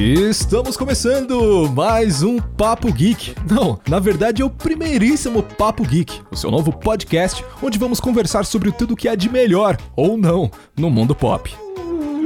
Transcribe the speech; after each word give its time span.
Estamos 0.00 0.76
começando 0.76 1.68
mais 1.74 2.22
um 2.22 2.38
Papo 2.38 2.92
Geek. 2.92 3.34
Não, 3.50 3.80
na 3.88 3.98
verdade 3.98 4.40
é 4.40 4.44
o 4.44 4.50
primeiríssimo 4.50 5.42
Papo 5.42 5.82
Geek, 5.82 6.20
o 6.30 6.36
seu 6.36 6.52
novo 6.52 6.72
podcast 6.72 7.44
onde 7.60 7.80
vamos 7.80 7.98
conversar 7.98 8.44
sobre 8.44 8.70
tudo 8.70 8.94
que 8.94 9.08
há 9.08 9.16
de 9.16 9.28
melhor 9.28 9.76
ou 9.96 10.16
não 10.16 10.48
no 10.76 10.88
mundo 10.88 11.16
pop. 11.16 11.52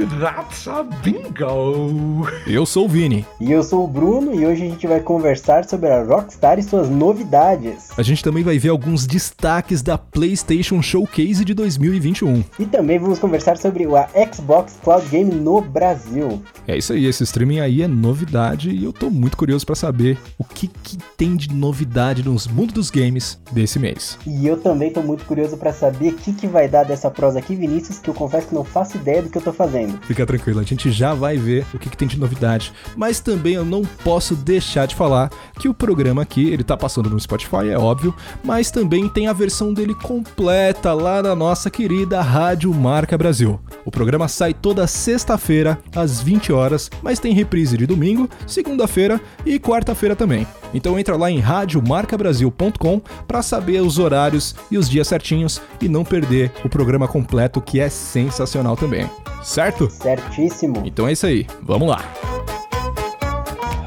That's 0.05 0.67
a 0.67 0.83
bingo! 0.83 2.27
Eu 2.45 2.65
sou 2.65 2.85
o 2.85 2.89
Vini. 2.89 3.25
E 3.39 3.51
eu 3.51 3.63
sou 3.63 3.85
o 3.85 3.87
Bruno 3.87 4.35
e 4.35 4.45
hoje 4.45 4.63
a 4.63 4.69
gente 4.69 4.85
vai 4.85 4.99
conversar 4.99 5.63
sobre 5.63 5.89
a 5.89 6.03
Rockstar 6.03 6.59
e 6.59 6.63
suas 6.63 6.89
novidades. 6.89 7.89
A 7.97 8.03
gente 8.03 8.21
também 8.21 8.43
vai 8.43 8.57
ver 8.59 8.69
alguns 8.69 9.07
destaques 9.07 9.81
da 9.81 9.97
PlayStation 9.97 10.81
Showcase 10.81 11.45
de 11.45 11.53
2021. 11.53 12.43
E 12.59 12.65
também 12.65 12.99
vamos 12.99 13.17
conversar 13.17 13.57
sobre 13.57 13.85
a 13.95 14.09
Xbox 14.33 14.77
Cloud 14.83 15.07
Game 15.07 15.33
no 15.33 15.61
Brasil. 15.61 16.41
É 16.67 16.77
isso 16.77 16.91
aí, 16.91 17.05
esse 17.05 17.23
streaming 17.23 17.61
aí 17.61 17.81
é 17.81 17.87
novidade 17.87 18.71
e 18.71 18.83
eu 18.83 18.91
tô 18.91 19.09
muito 19.09 19.37
curioso 19.37 19.65
para 19.65 19.75
saber 19.75 20.17
o 20.37 20.43
que, 20.43 20.67
que 20.67 20.97
tem 21.15 21.35
de 21.35 21.53
novidade 21.53 22.23
nos 22.23 22.45
mundos 22.45 22.73
dos 22.73 22.89
games 22.89 23.39
desse 23.51 23.79
mês. 23.79 24.17
E 24.27 24.47
eu 24.47 24.57
também 24.57 24.91
tô 24.91 25.01
muito 25.01 25.23
curioso 25.25 25.55
para 25.55 25.71
saber 25.71 26.09
o 26.09 26.15
que, 26.15 26.33
que 26.33 26.47
vai 26.47 26.67
dar 26.67 26.83
dessa 26.83 27.09
prosa 27.09 27.39
aqui, 27.39 27.55
Vinícius, 27.55 27.99
que 27.99 28.09
eu 28.09 28.13
confesso 28.13 28.47
que 28.47 28.55
não 28.55 28.63
faço 28.63 28.97
ideia 28.97 29.21
do 29.21 29.29
que 29.29 29.37
eu 29.37 29.41
tô 29.41 29.53
fazendo. 29.53 29.92
Fica 30.03 30.25
tranquilo, 30.25 30.59
a 30.59 30.63
gente 30.63 30.91
já 30.91 31.13
vai 31.13 31.37
ver 31.37 31.65
o 31.73 31.79
que, 31.79 31.89
que, 31.89 31.97
tem 31.97 32.07
de 32.07 32.19
novidade. 32.19 32.73
Mas 32.95 33.19
também 33.19 33.53
eu 33.53 33.65
não 33.65 33.83
posso 34.03 34.35
deixar 34.35 34.85
de 34.85 34.95
falar 34.95 35.29
que 35.59 35.69
o 35.69 35.73
programa 35.73 36.21
aqui, 36.21 36.49
ele 36.49 36.63
tá 36.63 36.75
passando 36.75 37.09
no 37.09 37.19
Spotify, 37.19 37.69
é 37.69 37.77
óbvio, 37.77 38.13
mas 38.43 38.71
também 38.71 39.07
tem 39.07 39.27
a 39.27 39.33
versão 39.33 39.73
dele 39.73 39.93
completa 39.93 40.93
lá 40.93 41.21
na 41.21 41.35
nossa 41.35 41.69
querida 41.69 42.21
Rádio 42.21 42.73
Marca 42.73 43.17
Brasil. 43.17 43.59
O 43.85 43.91
programa 43.91 44.27
sai 44.27 44.53
toda 44.53 44.87
sexta-feira, 44.87 45.79
às 45.95 46.21
20 46.21 46.51
horas, 46.51 46.89
mas 47.01 47.19
tem 47.19 47.33
reprise 47.33 47.77
de 47.77 47.85
domingo, 47.85 48.29
segunda-feira 48.47 49.19
e 49.45 49.59
quarta-feira 49.59 50.15
também. 50.15 50.47
Então 50.73 50.97
entra 50.97 51.15
lá 51.15 51.29
em 51.29 51.39
radiomarcabrasil.com 51.39 53.01
para 53.27 53.41
saber 53.41 53.81
os 53.81 53.99
horários 53.99 54.55
e 54.71 54.77
os 54.77 54.89
dias 54.89 55.07
certinhos 55.07 55.61
e 55.81 55.87
não 55.87 56.03
perder 56.03 56.51
o 56.63 56.69
programa 56.69 57.07
completo 57.07 57.61
que 57.61 57.79
é 57.79 57.89
sensacional 57.89 58.75
também. 58.75 59.09
Certo? 59.43 59.89
Certíssimo. 59.89 60.81
Então 60.85 61.07
é 61.07 61.11
isso 61.11 61.25
aí. 61.25 61.45
Vamos 61.61 61.87
lá. 61.87 62.01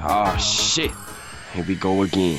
Oh 0.05 0.39
shit. 0.39 0.92
Here 1.55 1.64
we 1.67 1.75
go 1.75 2.03
again. 2.03 2.39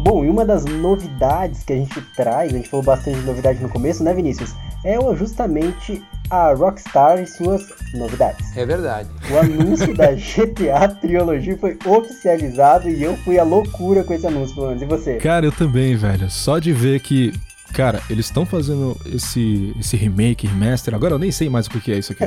Bom, 0.00 0.24
e 0.24 0.30
uma 0.30 0.44
das 0.44 0.64
novidades 0.64 1.64
que 1.64 1.72
a 1.72 1.76
gente 1.76 2.00
traz, 2.14 2.52
a 2.52 2.56
gente 2.56 2.68
falou 2.68 2.84
bastante 2.84 3.18
de 3.18 3.26
novidade 3.26 3.60
no 3.60 3.68
começo, 3.68 4.04
né, 4.04 4.14
Vinícius? 4.14 4.54
É 4.84 4.96
justamente 5.16 6.00
a 6.30 6.52
Rockstar 6.52 7.20
e 7.20 7.26
suas 7.26 7.66
novidades. 7.94 8.56
É 8.56 8.64
verdade. 8.64 9.08
O 9.30 9.38
anúncio 9.38 9.94
da 9.94 10.12
GTA 10.14 10.88
Trilogy 10.88 11.56
foi 11.56 11.78
oficializado 11.84 12.88
e 12.88 13.02
eu 13.02 13.16
fui 13.18 13.38
à 13.38 13.44
loucura 13.44 14.04
com 14.04 14.12
esse 14.12 14.26
anúncio, 14.26 14.54
pelo 14.54 14.68
menos. 14.68 14.82
E 14.82 14.86
você? 14.86 15.16
Cara, 15.16 15.46
eu 15.46 15.52
também, 15.52 15.96
velho. 15.96 16.30
Só 16.30 16.58
de 16.58 16.72
ver 16.72 17.00
que 17.00 17.32
Cara, 17.72 18.00
eles 18.08 18.26
estão 18.26 18.46
fazendo 18.46 18.96
esse, 19.04 19.74
esse 19.78 19.96
remake, 19.96 20.46
remaster, 20.46 20.94
agora 20.94 21.14
eu 21.14 21.18
nem 21.18 21.30
sei 21.30 21.50
mais 21.50 21.66
o 21.66 21.70
que 21.70 21.92
é 21.92 21.98
isso 21.98 22.12
aqui. 22.12 22.24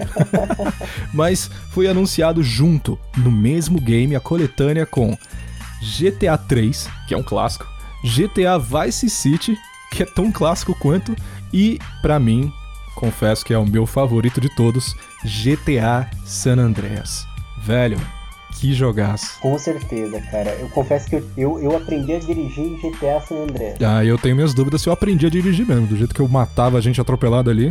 Mas 1.11 1.49
foi 1.71 1.87
anunciado 1.87 2.43
junto, 2.43 2.99
no 3.17 3.31
mesmo 3.31 3.79
game, 3.79 4.15
a 4.15 4.19
coletânea 4.19 4.85
com 4.85 5.17
GTA 5.81 6.37
3, 6.37 6.87
que 7.07 7.13
é 7.13 7.17
um 7.17 7.23
clássico, 7.23 7.65
GTA 8.03 8.59
Vice 8.59 9.09
City, 9.09 9.57
que 9.91 10.03
é 10.03 10.05
tão 10.05 10.31
clássico 10.31 10.75
quanto, 10.75 11.15
e, 11.51 11.79
para 12.01 12.19
mim, 12.19 12.53
confesso 12.99 13.45
que 13.45 13.53
é 13.53 13.57
o 13.57 13.65
meu 13.65 13.85
favorito 13.85 14.41
de 14.41 14.53
todos, 14.53 14.93
GTA 15.23 16.09
San 16.25 16.57
Andreas. 16.57 17.25
Velho, 17.63 17.97
que 18.59 18.73
jogaço. 18.73 19.39
Com 19.39 19.57
certeza, 19.57 20.19
cara. 20.29 20.51
Eu 20.59 20.67
confesso 20.69 21.09
que 21.09 21.15
eu, 21.15 21.23
eu, 21.37 21.59
eu, 21.61 21.77
aprendi 21.77 22.13
a 22.13 22.19
dirigir 22.19 22.65
em 22.65 22.75
GTA 22.75 23.21
San 23.25 23.43
Andreas. 23.43 23.77
Ah, 23.81 24.03
eu 24.03 24.17
tenho 24.17 24.35
minhas 24.35 24.53
dúvidas 24.53 24.81
se 24.81 24.89
eu 24.89 24.93
aprendi 24.93 25.25
a 25.25 25.29
dirigir 25.29 25.65
mesmo, 25.65 25.87
do 25.87 25.95
jeito 25.95 26.13
que 26.13 26.19
eu 26.19 26.27
matava 26.27 26.77
a 26.77 26.81
gente 26.81 26.99
atropelado 26.99 27.49
ali. 27.49 27.69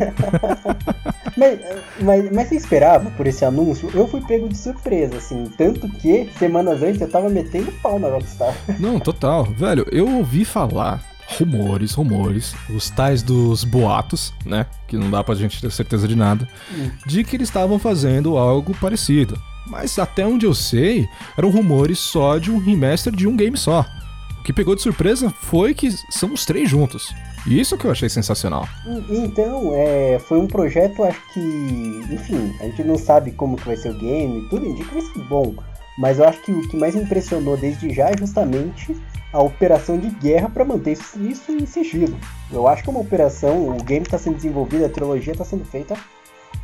mas, 1.37 1.61
mas, 2.01 2.33
mas 2.33 2.49
você 2.49 2.57
esperava 2.57 3.11
por 3.11 3.27
esse 3.27 3.45
anúncio? 3.45 3.91
Eu 3.93 4.09
fui 4.09 4.23
pego 4.23 4.49
de 4.49 4.57
surpresa, 4.57 5.19
assim. 5.19 5.45
Tanto 5.59 5.87
que, 5.91 6.31
semanas 6.39 6.83
antes, 6.83 7.03
eu 7.03 7.11
tava 7.11 7.29
metendo 7.29 7.71
pau 7.83 7.99
na 7.99 8.09
Rockstar. 8.09 8.57
Não, 8.79 8.99
total. 8.99 9.45
Velho, 9.45 9.87
eu 9.93 10.09
ouvi 10.09 10.47
falar 10.47 11.18
rumores, 11.37 11.93
rumores, 11.93 12.55
os 12.71 12.89
tais 12.89 13.23
dos 13.23 13.65
boatos, 13.65 14.33
né? 14.45 14.67
Que 14.87 14.97
não 14.97 15.11
dá 15.11 15.23
pra 15.23 15.35
gente 15.35 15.61
ter 15.61 15.71
certeza 15.71 16.09
de 16.09 16.17
nada, 16.17 16.49
hum. 16.73 16.91
de 17.07 17.23
que 17.23 17.37
eles 17.37 17.49
estavam 17.49 17.79
fazendo 17.79 18.39
algo 18.39 18.75
parecido. 18.81 19.39
Mas 19.67 19.99
até 19.99 20.27
onde 20.27 20.47
eu 20.47 20.55
sei, 20.55 21.07
eram 21.37 21.51
rumores 21.51 21.99
só 21.99 22.39
de 22.39 22.51
um 22.51 22.59
remaster 22.59 23.15
de 23.15 23.29
um 23.29 23.37
game 23.37 23.57
só. 23.57 23.85
O 24.41 24.43
que 24.43 24.53
pegou 24.53 24.75
de 24.75 24.81
surpresa 24.81 25.29
foi 25.31 25.75
que 25.75 25.91
são 26.11 26.33
os 26.33 26.47
três 26.47 26.71
juntos. 26.71 27.13
E 27.47 27.61
isso 27.61 27.77
que 27.77 27.85
eu 27.85 27.91
achei 27.91 28.09
sensacional. 28.09 28.67
Então, 29.09 29.73
é, 29.75 30.19
foi 30.19 30.39
um 30.39 30.47
projeto, 30.47 31.05
acho 31.05 31.21
que. 31.33 31.41
Enfim, 32.11 32.55
a 32.61 32.65
gente 32.65 32.85
não 32.85 32.97
sabe 32.97 33.33
como 33.33 33.57
que 33.57 33.67
vai 33.67 33.77
ser 33.77 33.91
o 33.91 33.99
game, 33.99 34.47
tudo 34.49 34.67
indica 34.67 34.89
que 34.89 34.95
vai 34.95 35.03
ser 35.03 35.25
bom. 35.29 35.55
Mas 35.99 36.19
eu 36.19 36.29
acho 36.29 36.41
que 36.43 36.53
o 36.53 36.69
que 36.69 36.77
mais 36.77 36.95
impressionou 36.95 37.57
desde 37.57 37.93
já 37.93 38.09
é 38.11 38.17
justamente 38.17 38.97
a 39.33 39.43
operação 39.43 39.99
de 39.99 40.09
guerra 40.11 40.49
para 40.49 40.65
manter 40.65 40.93
isso 40.93 41.53
em 41.53 41.67
sigilo. 41.67 42.19
Eu 42.51 42.67
acho 42.67 42.83
que 42.83 42.89
é 42.89 42.93
uma 42.93 43.01
operação, 43.01 43.69
o 43.69 43.83
game 43.83 44.05
está 44.05 44.19
sendo 44.19 44.37
desenvolvido, 44.37 44.85
a 44.85 44.89
trilogia 44.89 45.33
está 45.33 45.45
sendo 45.45 45.65
feita 45.65 45.97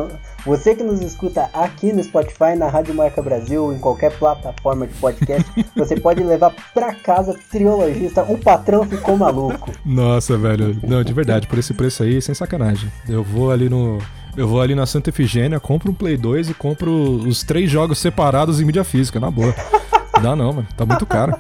você 0.47 0.77
que 0.77 0.85
nos 0.85 1.01
escuta 1.01 1.51
aqui 1.53 1.93
no 1.93 2.01
Spotify, 2.01 2.55
na 2.57 2.69
Rádio 2.69 2.95
Marca 2.95 3.21
Brasil, 3.21 3.73
em 3.73 3.81
qualquer 3.81 4.17
plataforma 4.17 4.87
de 4.87 4.95
podcast, 4.95 5.45
você 5.75 5.97
pode 5.97 6.23
levar 6.23 6.55
pra 6.73 6.95
casa 6.95 7.37
triologista. 7.51 8.23
O 8.23 8.39
patrão 8.39 8.85
ficou 8.85 9.17
maluco. 9.17 9.73
Nossa, 9.85 10.39
velho. 10.39 10.79
Não, 10.85 11.03
de 11.03 11.13
verdade, 11.13 11.49
por 11.49 11.59
esse 11.59 11.75
preço 11.75 12.05
aí, 12.05 12.23
sem 12.23 12.33
sacanagem. 12.33 12.89
Eu 13.09 13.25
vou 13.25 13.51
ali 13.51 13.69
no. 13.69 13.99
Eu 14.37 14.47
vou 14.47 14.61
ali 14.61 14.77
na 14.77 14.87
Santa 14.87 15.11
Efigênia, 15.11 15.59
compro 15.59 15.91
um 15.91 15.95
Play 15.95 16.17
2 16.17 16.51
e 16.51 16.55
compro 16.55 16.93
os 16.93 17.43
três 17.43 17.69
jogos 17.69 17.99
separados 17.99 18.61
em 18.61 18.65
mídia 18.65 18.85
física, 18.85 19.19
na 19.19 19.33
boa. 19.33 19.53
Dá 20.25 20.35
não, 20.35 20.55
mano. 20.55 20.69
Tá 20.75 20.87
muito 20.87 21.05
caro. 21.05 21.37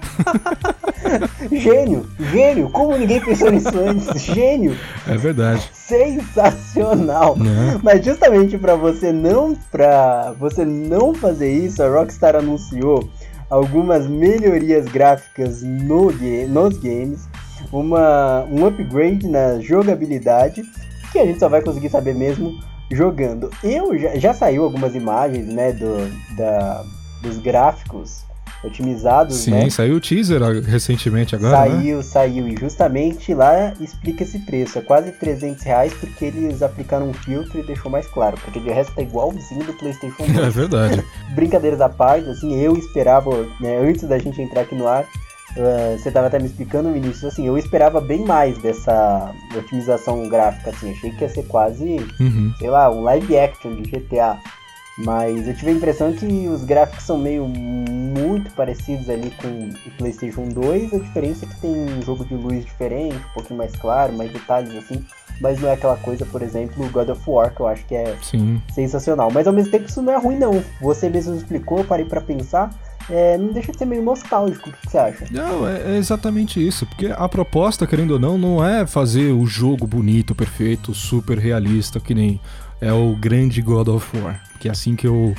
gênio, 1.50 2.06
gênio. 2.30 2.68
Como 2.68 2.94
ninguém 2.98 3.18
pensou 3.18 3.50
nisso 3.50 3.70
antes? 3.78 4.22
Gênio. 4.22 4.76
É 5.08 5.16
verdade. 5.16 5.70
Sensacional. 5.72 7.34
Né? 7.34 7.80
Mas 7.82 8.04
justamente 8.04 8.58
para 8.58 8.74
você 8.74 9.10
não 9.10 9.56
para 9.72 10.34
você 10.38 10.66
não 10.66 11.14
fazer 11.14 11.50
isso, 11.50 11.82
a 11.82 11.88
Rockstar 11.88 12.36
anunciou 12.36 13.08
algumas 13.48 14.06
melhorias 14.06 14.84
gráficas 14.84 15.62
no 15.62 16.12
nos 16.50 16.76
games. 16.76 17.26
uma, 17.72 18.44
um 18.50 18.66
upgrade 18.66 19.26
na 19.26 19.60
jogabilidade 19.60 20.62
que 21.10 21.18
a 21.18 21.24
gente 21.24 21.38
só 21.38 21.48
vai 21.48 21.62
conseguir 21.62 21.88
saber 21.88 22.14
mesmo 22.14 22.52
jogando. 22.90 23.50
Eu 23.62 23.98
já, 23.98 24.14
já 24.16 24.34
saiu 24.34 24.62
algumas 24.62 24.94
imagens, 24.94 25.46
né, 25.46 25.72
do, 25.72 26.36
da, 26.36 26.84
dos 27.22 27.38
gráficos 27.38 28.24
otimizados, 28.64 29.36
Sim, 29.36 29.50
né? 29.50 29.70
saiu 29.70 29.96
o 29.96 30.00
teaser 30.00 30.40
recentemente 30.62 31.34
agora, 31.34 31.68
né? 31.68 31.76
Saiu, 31.76 32.02
saiu, 32.02 32.48
e 32.48 32.56
justamente 32.56 33.32
lá 33.34 33.72
explica 33.80 34.22
esse 34.24 34.38
preço. 34.40 34.78
É 34.78 34.82
quase 34.82 35.12
300 35.12 35.62
reais 35.62 35.92
porque 35.94 36.24
eles 36.26 36.62
aplicaram 36.62 37.08
um 37.08 37.12
filtro 37.14 37.58
e 37.60 37.62
deixou 37.62 37.90
mais 37.90 38.06
claro. 38.06 38.36
Porque 38.42 38.60
de 38.60 38.70
resto 38.70 38.94
tá 38.94 39.02
igualzinho 39.02 39.64
do 39.64 39.72
PlayStation 39.74 40.24
É 40.24 40.32
2. 40.32 40.54
verdade. 40.54 41.04
Brincadeiras 41.34 41.80
à 41.80 41.88
parte, 41.88 42.28
assim, 42.28 42.54
eu 42.60 42.76
esperava, 42.76 43.30
né, 43.60 43.78
antes 43.78 44.04
da 44.08 44.18
gente 44.18 44.40
entrar 44.40 44.62
aqui 44.62 44.74
no 44.74 44.86
ar, 44.88 45.04
ah, 45.56 45.96
você 45.96 46.10
tava 46.10 46.26
até 46.26 46.38
me 46.38 46.46
explicando, 46.46 46.92
Vinícius, 46.92 47.24
assim, 47.32 47.46
eu 47.46 47.56
esperava 47.56 48.00
bem 48.00 48.24
mais 48.24 48.58
dessa 48.58 49.32
otimização 49.56 50.28
gráfica, 50.28 50.70
assim, 50.70 50.90
achei 50.90 51.10
que 51.12 51.22
ia 51.22 51.28
ser 51.28 51.44
quase 51.44 52.00
Uhum. 52.18 52.52
sei 52.58 52.70
lá, 52.70 52.90
um 52.90 53.02
live 53.02 53.38
action 53.38 53.74
de 53.76 53.82
GTA. 53.90 54.36
Mas 54.96 55.48
eu 55.48 55.54
tive 55.54 55.72
a 55.72 55.74
impressão 55.74 56.12
que 56.12 56.48
os 56.48 56.62
gráficos 56.64 57.04
são 57.04 57.18
meio 57.18 57.48
muito 57.48 58.50
parecidos 58.52 59.10
ali 59.10 59.30
com 59.32 59.48
o 59.48 59.90
PlayStation 59.98 60.48
2. 60.48 60.94
A 60.94 60.98
diferença 60.98 61.44
é 61.44 61.48
que 61.48 61.60
tem 61.60 61.70
um 61.70 62.02
jogo 62.02 62.24
de 62.24 62.34
luz 62.34 62.64
diferente, 62.64 63.16
um 63.16 63.34
pouquinho 63.34 63.58
mais 63.58 63.74
claro, 63.74 64.12
mais 64.12 64.32
detalhes 64.32 64.74
assim. 64.76 65.04
Mas 65.40 65.60
não 65.60 65.68
é 65.68 65.72
aquela 65.72 65.96
coisa, 65.96 66.24
por 66.24 66.42
exemplo, 66.42 66.88
God 66.90 67.08
of 67.08 67.22
War, 67.26 67.52
que 67.52 67.60
eu 67.60 67.66
acho 67.66 67.84
que 67.86 67.94
é 67.96 68.16
Sim. 68.22 68.62
sensacional. 68.72 69.30
Mas 69.32 69.48
ao 69.48 69.52
mesmo 69.52 69.72
tempo 69.72 69.88
isso 69.88 70.00
não 70.00 70.12
é 70.12 70.16
ruim 70.16 70.38
não. 70.38 70.62
Você 70.80 71.08
mesmo 71.08 71.34
explicou, 71.34 71.78
eu 71.78 71.84
parei 71.84 72.04
pra 72.04 72.20
pensar. 72.20 72.70
É, 73.10 73.36
não 73.36 73.48
deixa 73.48 73.70
de 73.70 73.76
ser 73.76 73.84
meio 73.84 74.02
nostálgico, 74.02 74.70
o 74.70 74.72
que 74.72 74.80
que 74.80 74.90
você 74.90 74.96
acha? 74.96 75.26
Não, 75.30 75.68
é, 75.68 75.94
é 75.94 75.96
exatamente 75.96 76.64
isso. 76.64 76.86
Porque 76.86 77.06
a 77.06 77.28
proposta, 77.28 77.86
querendo 77.86 78.12
ou 78.12 78.18
não, 78.18 78.38
não 78.38 78.64
é 78.64 78.86
fazer 78.86 79.32
o 79.32 79.44
jogo 79.44 79.86
bonito, 79.86 80.34
perfeito, 80.34 80.94
super 80.94 81.36
realista, 81.36 82.00
que 82.00 82.14
nem 82.14 82.40
é 82.80 82.92
o 82.92 83.14
grande 83.14 83.60
God 83.62 83.88
of 83.88 84.16
War. 84.16 84.42
Que 84.58 84.68
é 84.68 84.70
assim 84.70 84.96
que 84.96 85.06
eu, 85.06 85.34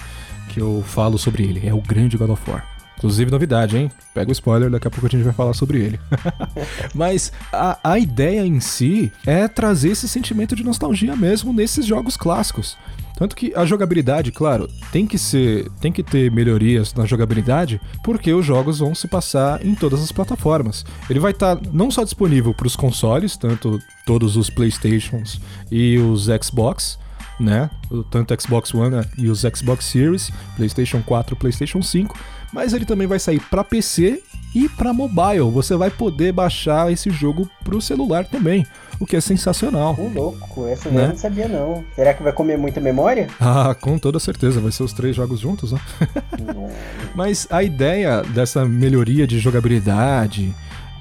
que 0.50 0.60
eu 0.60 0.84
falo 0.86 1.18
sobre 1.18 1.44
ele. 1.44 1.68
É 1.68 1.74
o 1.74 1.82
grande 1.82 2.18
God 2.18 2.30
of 2.30 2.50
War. 2.50 2.76
Inclusive, 2.98 3.30
novidade, 3.30 3.78
hein? 3.78 3.92
Pega 4.14 4.30
o 4.30 4.32
spoiler, 4.32 4.70
daqui 4.70 4.88
a 4.88 4.92
pouco 4.92 5.06
a 5.06 5.10
gente 5.10 5.24
vai 5.24 5.34
falar 5.34 5.54
sobre 5.54 5.80
ele. 5.80 6.00
Mas 6.96 7.32
a, 7.52 7.78
a 7.84 8.00
ideia 8.00 8.46
em 8.46 8.60
si 8.60 9.12
é 9.26 9.48
trazer 9.48 9.90
esse 9.90 10.08
sentimento 10.08 10.56
de 10.56 10.64
nostalgia 10.64 11.16
mesmo 11.16 11.52
nesses 11.52 11.86
jogos 11.86 12.16
clássicos. 12.16 12.78
Tanto 13.18 13.36
que 13.36 13.54
a 13.56 13.66
jogabilidade, 13.66 14.32
claro, 14.32 14.70
tem 14.92 15.08
que 15.08 15.18
ser, 15.18 15.70
tem 15.80 15.92
que 15.92 16.04
ter 16.04 16.30
melhorias 16.32 16.94
na 16.94 17.06
jogabilidade, 17.06 17.80
porque 18.04 18.34
os 18.34 18.46
jogos 18.46 18.80
vão 18.80 18.94
se 18.94 19.08
passar 19.08 19.66
em 19.66 19.74
todas 19.74 20.02
as 20.02 20.12
plataformas. 20.12 20.86
Ele 21.10 21.20
vai 21.20 21.32
estar 21.32 21.58
não 21.72 21.90
só 21.90 22.04
disponível 22.04 22.54
para 22.54 22.68
os 22.68 22.76
consoles, 22.76 23.38
tanto 23.38 23.80
todos 24.06 24.36
os 24.36 24.50
PlayStations 24.50 25.40
e 25.72 25.98
os 25.98 26.28
Xbox, 26.44 27.00
né? 27.40 27.70
O- 27.90 28.04
Tanto 28.04 28.34
o 28.34 28.42
Xbox 28.42 28.74
One 28.74 29.04
e 29.18 29.30
os 29.30 29.42
Xbox 29.42 29.86
Series, 29.86 30.32
PlayStation 30.56 31.02
4, 31.02 31.36
PlayStation 31.36 31.82
5, 31.82 32.18
mas 32.54 32.74
ele 32.74 32.86
também 32.86 33.08
vai 33.08 33.20
sair 33.20 33.40
para 33.40 33.64
PC 33.64 34.22
e 34.54 34.70
para 34.70 34.94
mobile. 34.94 35.52
Você 35.52 35.76
vai 35.76 35.90
poder 35.90 36.32
baixar 36.32 36.90
esse 36.92 37.10
jogo 37.10 37.50
pro 37.64 37.82
celular 37.82 38.26
também, 38.26 38.66
o 39.00 39.06
que 39.06 39.18
é 39.18 39.22
sensacional. 39.22 39.94
Ô 40.00 40.08
louco, 40.08 40.66
essa 40.68 40.90
Né? 40.90 41.04
eu 41.04 41.08
não 41.10 41.18
sabia 41.18 41.48
não. 41.50 41.84
Será 41.94 42.14
que 42.14 42.24
vai 42.24 42.32
comer 42.32 42.58
muita 42.58 42.80
memória? 42.80 43.28
Ah, 43.42 43.76
com 43.80 43.98
toda 44.00 44.18
certeza, 44.20 44.62
vai 44.62 44.72
ser 44.72 44.84
os 44.84 44.94
três 44.94 45.14
jogos 45.16 45.42
juntos, 45.42 45.74
né? 45.74 45.80
Mas 47.14 47.48
a 47.50 47.62
ideia 47.64 48.22
dessa 48.22 48.66
melhoria 48.66 49.28
de 49.28 49.40
jogabilidade 49.40 50.54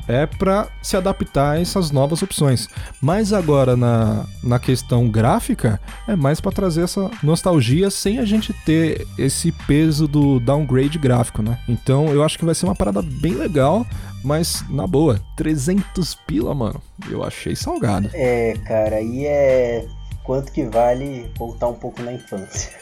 é 0.09 0.27
para 0.27 0.69
se 0.83 0.97
adaptar 0.97 1.53
a 1.53 1.61
essas 1.61 1.91
novas 1.91 2.23
opções. 2.23 2.69
Mas 3.01 3.33
agora 3.33 3.77
na, 3.77 4.25
na 4.43 4.59
questão 4.59 5.09
gráfica 5.09 5.81
é 6.07 6.17
mais 6.17 6.41
para 6.41 6.53
trazer 6.53 6.83
essa 6.83 7.11
nostalgia 7.23 7.91
sem 7.91 8.19
a 8.19 8.25
gente 8.25 8.53
ter 8.65 9.07
esse 9.19 9.53
peso 9.67 10.07
do 10.07 10.39
downgrade 10.41 10.99
gráfico, 10.99 11.43
né? 11.43 11.59
Então 11.69 12.09
eu 12.09 12.23
acho 12.23 12.39
que 12.39 12.45
vai 12.45 12.55
ser 12.55 12.67
uma 12.67 12.75
parada 12.75 13.03
bem 13.03 13.35
legal, 13.35 13.87
mas 14.23 14.65
na 14.69 14.87
boa, 14.87 15.21
300 15.37 16.15
pila, 16.27 16.55
mano. 16.55 16.81
Eu 17.11 17.23
achei 17.23 17.55
salgado. 17.55 18.11
É, 18.15 18.55
cara, 18.67 18.97
aí 18.97 19.27
é 19.27 19.87
quanto 20.25 20.51
que 20.51 20.65
vale 20.65 21.31
voltar 21.39 21.69
um 21.69 21.75
pouco 21.75 22.03
na 22.03 22.15
infância. 22.15 22.73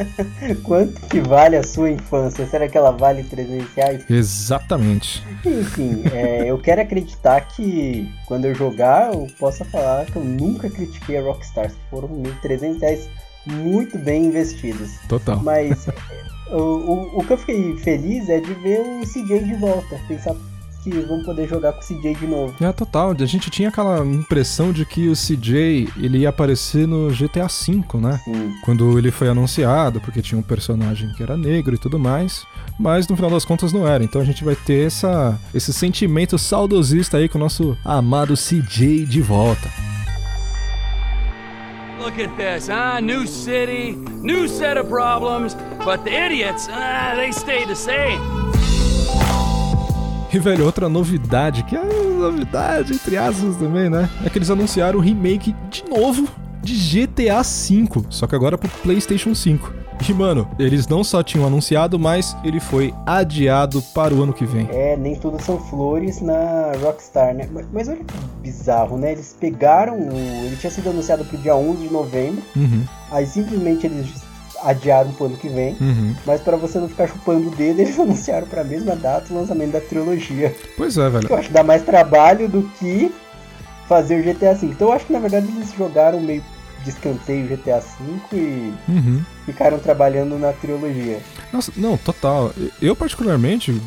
quanto 0.62 1.00
que 1.08 1.20
vale 1.20 1.56
a 1.56 1.62
sua 1.62 1.90
infância? 1.90 2.46
Será 2.46 2.68
que 2.68 2.76
ela 2.76 2.92
vale 2.92 3.24
300 3.24 3.74
reais? 3.74 4.04
Exatamente. 4.08 5.24
Enfim, 5.44 6.04
é, 6.12 6.48
eu 6.48 6.58
quero 6.58 6.82
acreditar 6.82 7.40
que 7.48 8.08
quando 8.26 8.44
eu 8.44 8.54
jogar 8.54 9.12
eu 9.12 9.26
possa 9.38 9.64
falar 9.64 10.04
que 10.04 10.16
eu 10.16 10.24
nunca 10.24 10.68
critiquei 10.68 11.16
a 11.16 11.22
Rockstar. 11.22 11.72
Foram 11.90 12.08
1.300 12.08 12.80
reais 12.80 13.08
muito 13.46 13.98
bem 13.98 14.26
investidos. 14.26 14.90
Total. 15.08 15.40
Mas 15.42 15.88
o, 16.50 16.56
o, 16.56 17.18
o 17.18 17.24
que 17.24 17.32
eu 17.32 17.38
fiquei 17.38 17.76
feliz 17.78 18.28
é 18.28 18.38
de 18.38 18.52
ver 18.54 18.80
o 18.80 19.06
CJ 19.06 19.44
de 19.44 19.54
volta. 19.54 19.98
Pensar 20.06 20.36
que 20.82 20.90
vão 20.90 21.22
poder 21.22 21.48
jogar 21.48 21.72
com 21.72 21.80
o 21.80 21.82
CJ 21.82 22.14
de 22.14 22.26
novo. 22.26 22.54
É, 22.60 22.72
total. 22.72 23.14
A 23.18 23.24
gente 23.24 23.50
tinha 23.50 23.68
aquela 23.68 24.04
impressão 24.04 24.72
de 24.72 24.84
que 24.84 25.08
o 25.08 25.14
CJ 25.14 25.88
ele 25.96 26.18
ia 26.18 26.28
aparecer 26.28 26.86
no 26.86 27.08
GTA 27.10 27.46
V, 27.46 27.98
né? 27.98 28.20
Sim. 28.24 28.52
Quando 28.64 28.98
ele 28.98 29.10
foi 29.10 29.28
anunciado, 29.28 30.00
porque 30.00 30.20
tinha 30.20 30.38
um 30.38 30.42
personagem 30.42 31.12
que 31.12 31.22
era 31.22 31.36
negro 31.36 31.74
e 31.74 31.78
tudo 31.78 31.98
mais. 31.98 32.44
Mas 32.78 33.06
no 33.06 33.14
final 33.14 33.30
das 33.30 33.44
contas 33.44 33.72
não 33.72 33.86
era. 33.86 34.02
Então 34.02 34.20
a 34.20 34.24
gente 34.24 34.44
vai 34.44 34.56
ter 34.56 34.86
essa, 34.86 35.38
esse 35.54 35.72
sentimento 35.72 36.36
saudosista 36.36 37.18
aí 37.18 37.28
com 37.28 37.38
o 37.38 37.40
nosso 37.40 37.76
amado 37.84 38.34
CJ 38.34 39.06
de 39.06 39.22
volta. 39.22 39.70
Look 42.00 42.20
at 42.20 42.36
this, 42.36 42.66
huh? 42.66 43.00
New 43.00 43.28
city, 43.28 43.92
new 44.22 44.48
set 44.48 44.76
of 44.76 44.88
problems, 44.88 45.54
but 45.84 46.02
the 46.02 46.10
idiots, 46.10 46.68
ah, 46.68 47.14
they 47.14 47.30
stay 47.30 47.64
the 47.64 47.76
same. 47.76 48.41
E, 50.32 50.38
velho, 50.38 50.64
outra 50.64 50.88
novidade, 50.88 51.62
que 51.64 51.76
é 51.76 51.84
novidade, 51.84 52.94
entre 52.94 53.18
aspas 53.18 53.56
também, 53.56 53.90
né? 53.90 54.08
É 54.24 54.30
que 54.30 54.38
eles 54.38 54.48
anunciaram 54.50 54.98
o 54.98 55.02
remake 55.02 55.54
de 55.70 55.84
novo 55.90 56.26
de 56.62 56.74
GTA 56.74 57.42
V, 57.42 58.04
só 58.08 58.26
que 58.26 58.34
agora 58.34 58.56
pro 58.56 58.68
PlayStation 58.82 59.34
5. 59.34 59.82
E, 60.08 60.12
mano, 60.14 60.48
eles 60.58 60.88
não 60.88 61.04
só 61.04 61.22
tinham 61.22 61.46
anunciado, 61.46 61.98
mas 61.98 62.36
ele 62.42 62.60
foi 62.60 62.94
adiado 63.06 63.82
para 63.94 64.14
o 64.14 64.22
ano 64.22 64.32
que 64.32 64.44
vem. 64.44 64.68
É, 64.72 64.96
nem 64.96 65.14
tudo 65.16 65.40
são 65.40 65.58
flores 65.58 66.20
na 66.20 66.72
Rockstar, 66.82 67.34
né? 67.34 67.48
Mas, 67.52 67.66
mas 67.72 67.88
olha 67.88 67.98
que 67.98 68.14
bizarro, 68.40 68.96
né? 68.96 69.12
Eles 69.12 69.36
pegaram 69.38 69.98
o... 69.98 70.12
Ele 70.44 70.56
tinha 70.56 70.70
sido 70.70 70.90
anunciado 70.90 71.24
pro 71.24 71.36
dia 71.38 71.54
11 71.54 71.82
de 71.82 71.92
novembro, 71.92 72.42
Uhum, 72.56 72.84
aí 73.10 73.26
simplesmente 73.26 73.86
eles 73.86 74.22
adiaram 74.64 75.12
pro 75.12 75.26
ano 75.26 75.36
que 75.36 75.48
vem. 75.48 75.76
uhum. 75.80 76.14
Mas 76.26 76.40
pra 76.40 76.56
você 76.56 76.78
não 76.78 76.88
ficar 76.88 77.08
chupando 77.08 77.48
o 77.48 77.54
dedo, 77.54 77.80
eles 77.82 77.98
anunciaram 77.98 78.46
pra 78.46 78.62
mesma 78.64 78.94
data 78.96 79.32
o 79.32 79.36
lançamento 79.36 79.72
da 79.72 79.80
trilogia. 79.80 80.54
Pois 80.76 80.96
é, 80.98 81.08
velho. 81.08 81.26
Eu 81.28 81.36
acho 81.36 81.48
que 81.48 81.54
dá 81.54 81.62
mais 81.62 81.82
trabalho 81.82 82.48
do 82.48 82.62
que 82.78 83.12
fazer 83.88 84.20
o 84.20 84.22
GTA 84.22 84.54
V. 84.54 84.66
Então 84.66 84.88
eu 84.88 84.92
acho 84.94 85.06
que 85.06 85.12
na 85.12 85.18
verdade 85.18 85.46
eles 85.54 85.72
jogaram 85.76 86.20
meio 86.20 86.42
de 86.84 86.90
escanteio 86.90 87.44
o 87.44 87.48
GTA 87.48 87.78
V 87.80 88.36
e 88.36 88.72
Uhum. 88.88 89.22
ficaram 89.46 89.78
trabalhando 89.78 90.36
na 90.38 90.52
trilogia. 90.52 91.20
Nossa, 91.52 91.70
não, 91.76 91.96
total. 91.96 92.52
Eu, 92.80 92.96
particularmente, 92.96 93.80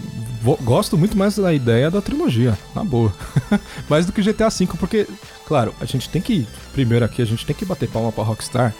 gosto 0.63 0.97
muito 0.97 1.17
mais 1.17 1.35
da 1.37 1.51
ideia 1.53 1.91
da 1.91 2.01
trilogia, 2.01 2.57
na 2.73 2.83
boa. 2.85 3.11
mais 3.89 4.05
do 4.05 4.13
que 4.13 4.21
GTA 4.21 4.49
V, 4.49 4.67
porque, 4.79 5.07
claro, 5.45 5.73
a 5.81 5.85
gente 5.85 6.07
tem 6.09 6.21
que. 6.21 6.47
Primeiro 6.71 7.03
aqui, 7.03 7.21
a 7.21 7.25
gente 7.25 7.45
tem 7.45 7.55
que 7.55 7.65
bater 7.65 7.89
palma 7.89 8.11
pra 8.13 8.23
Rockstar 8.23 8.73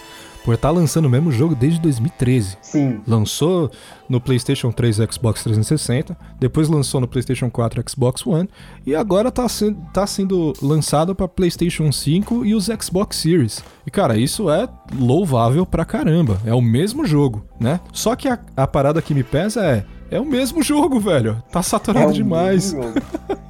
por 0.46 0.54
estar 0.54 0.70
lançando 0.70 1.06
o 1.06 1.10
mesmo 1.10 1.32
jogo 1.32 1.56
desde 1.56 1.80
2013. 1.80 2.56
Sim, 2.62 3.00
Lançou 3.04 3.68
no 4.08 4.20
PlayStation 4.20 4.70
3 4.70 5.00
e 5.00 5.12
Xbox 5.12 5.42
360, 5.42 6.16
depois 6.38 6.68
lançou 6.68 7.00
no 7.00 7.08
PlayStation 7.08 7.50
4 7.50 7.80
e 7.84 7.90
Xbox 7.90 8.24
One, 8.24 8.48
e 8.86 8.94
agora 8.94 9.32
tá, 9.32 9.48
sen- 9.48 9.74
tá 9.92 10.06
sendo 10.06 10.52
lançado 10.62 11.16
para 11.16 11.26
PlayStation 11.26 11.90
5 11.90 12.46
e 12.46 12.54
os 12.54 12.66
Xbox 12.80 13.16
Series. 13.16 13.60
E 13.84 13.90
cara, 13.90 14.16
isso 14.16 14.48
é 14.48 14.68
louvável 14.96 15.66
pra 15.66 15.84
caramba. 15.84 16.38
É 16.46 16.54
o 16.54 16.62
mesmo 16.62 17.04
jogo, 17.04 17.44
né? 17.58 17.80
Só 17.92 18.14
que 18.14 18.28
a, 18.28 18.38
a 18.56 18.68
parada 18.68 19.02
que 19.02 19.12
me 19.12 19.24
pesa 19.24 19.64
é. 19.66 19.84
É 20.08 20.20
o 20.20 20.24
mesmo 20.24 20.62
jogo, 20.62 21.00
velho. 21.00 21.42
Tá 21.50 21.60
saturado 21.60 22.10
é 22.10 22.12
demais. 22.12 22.72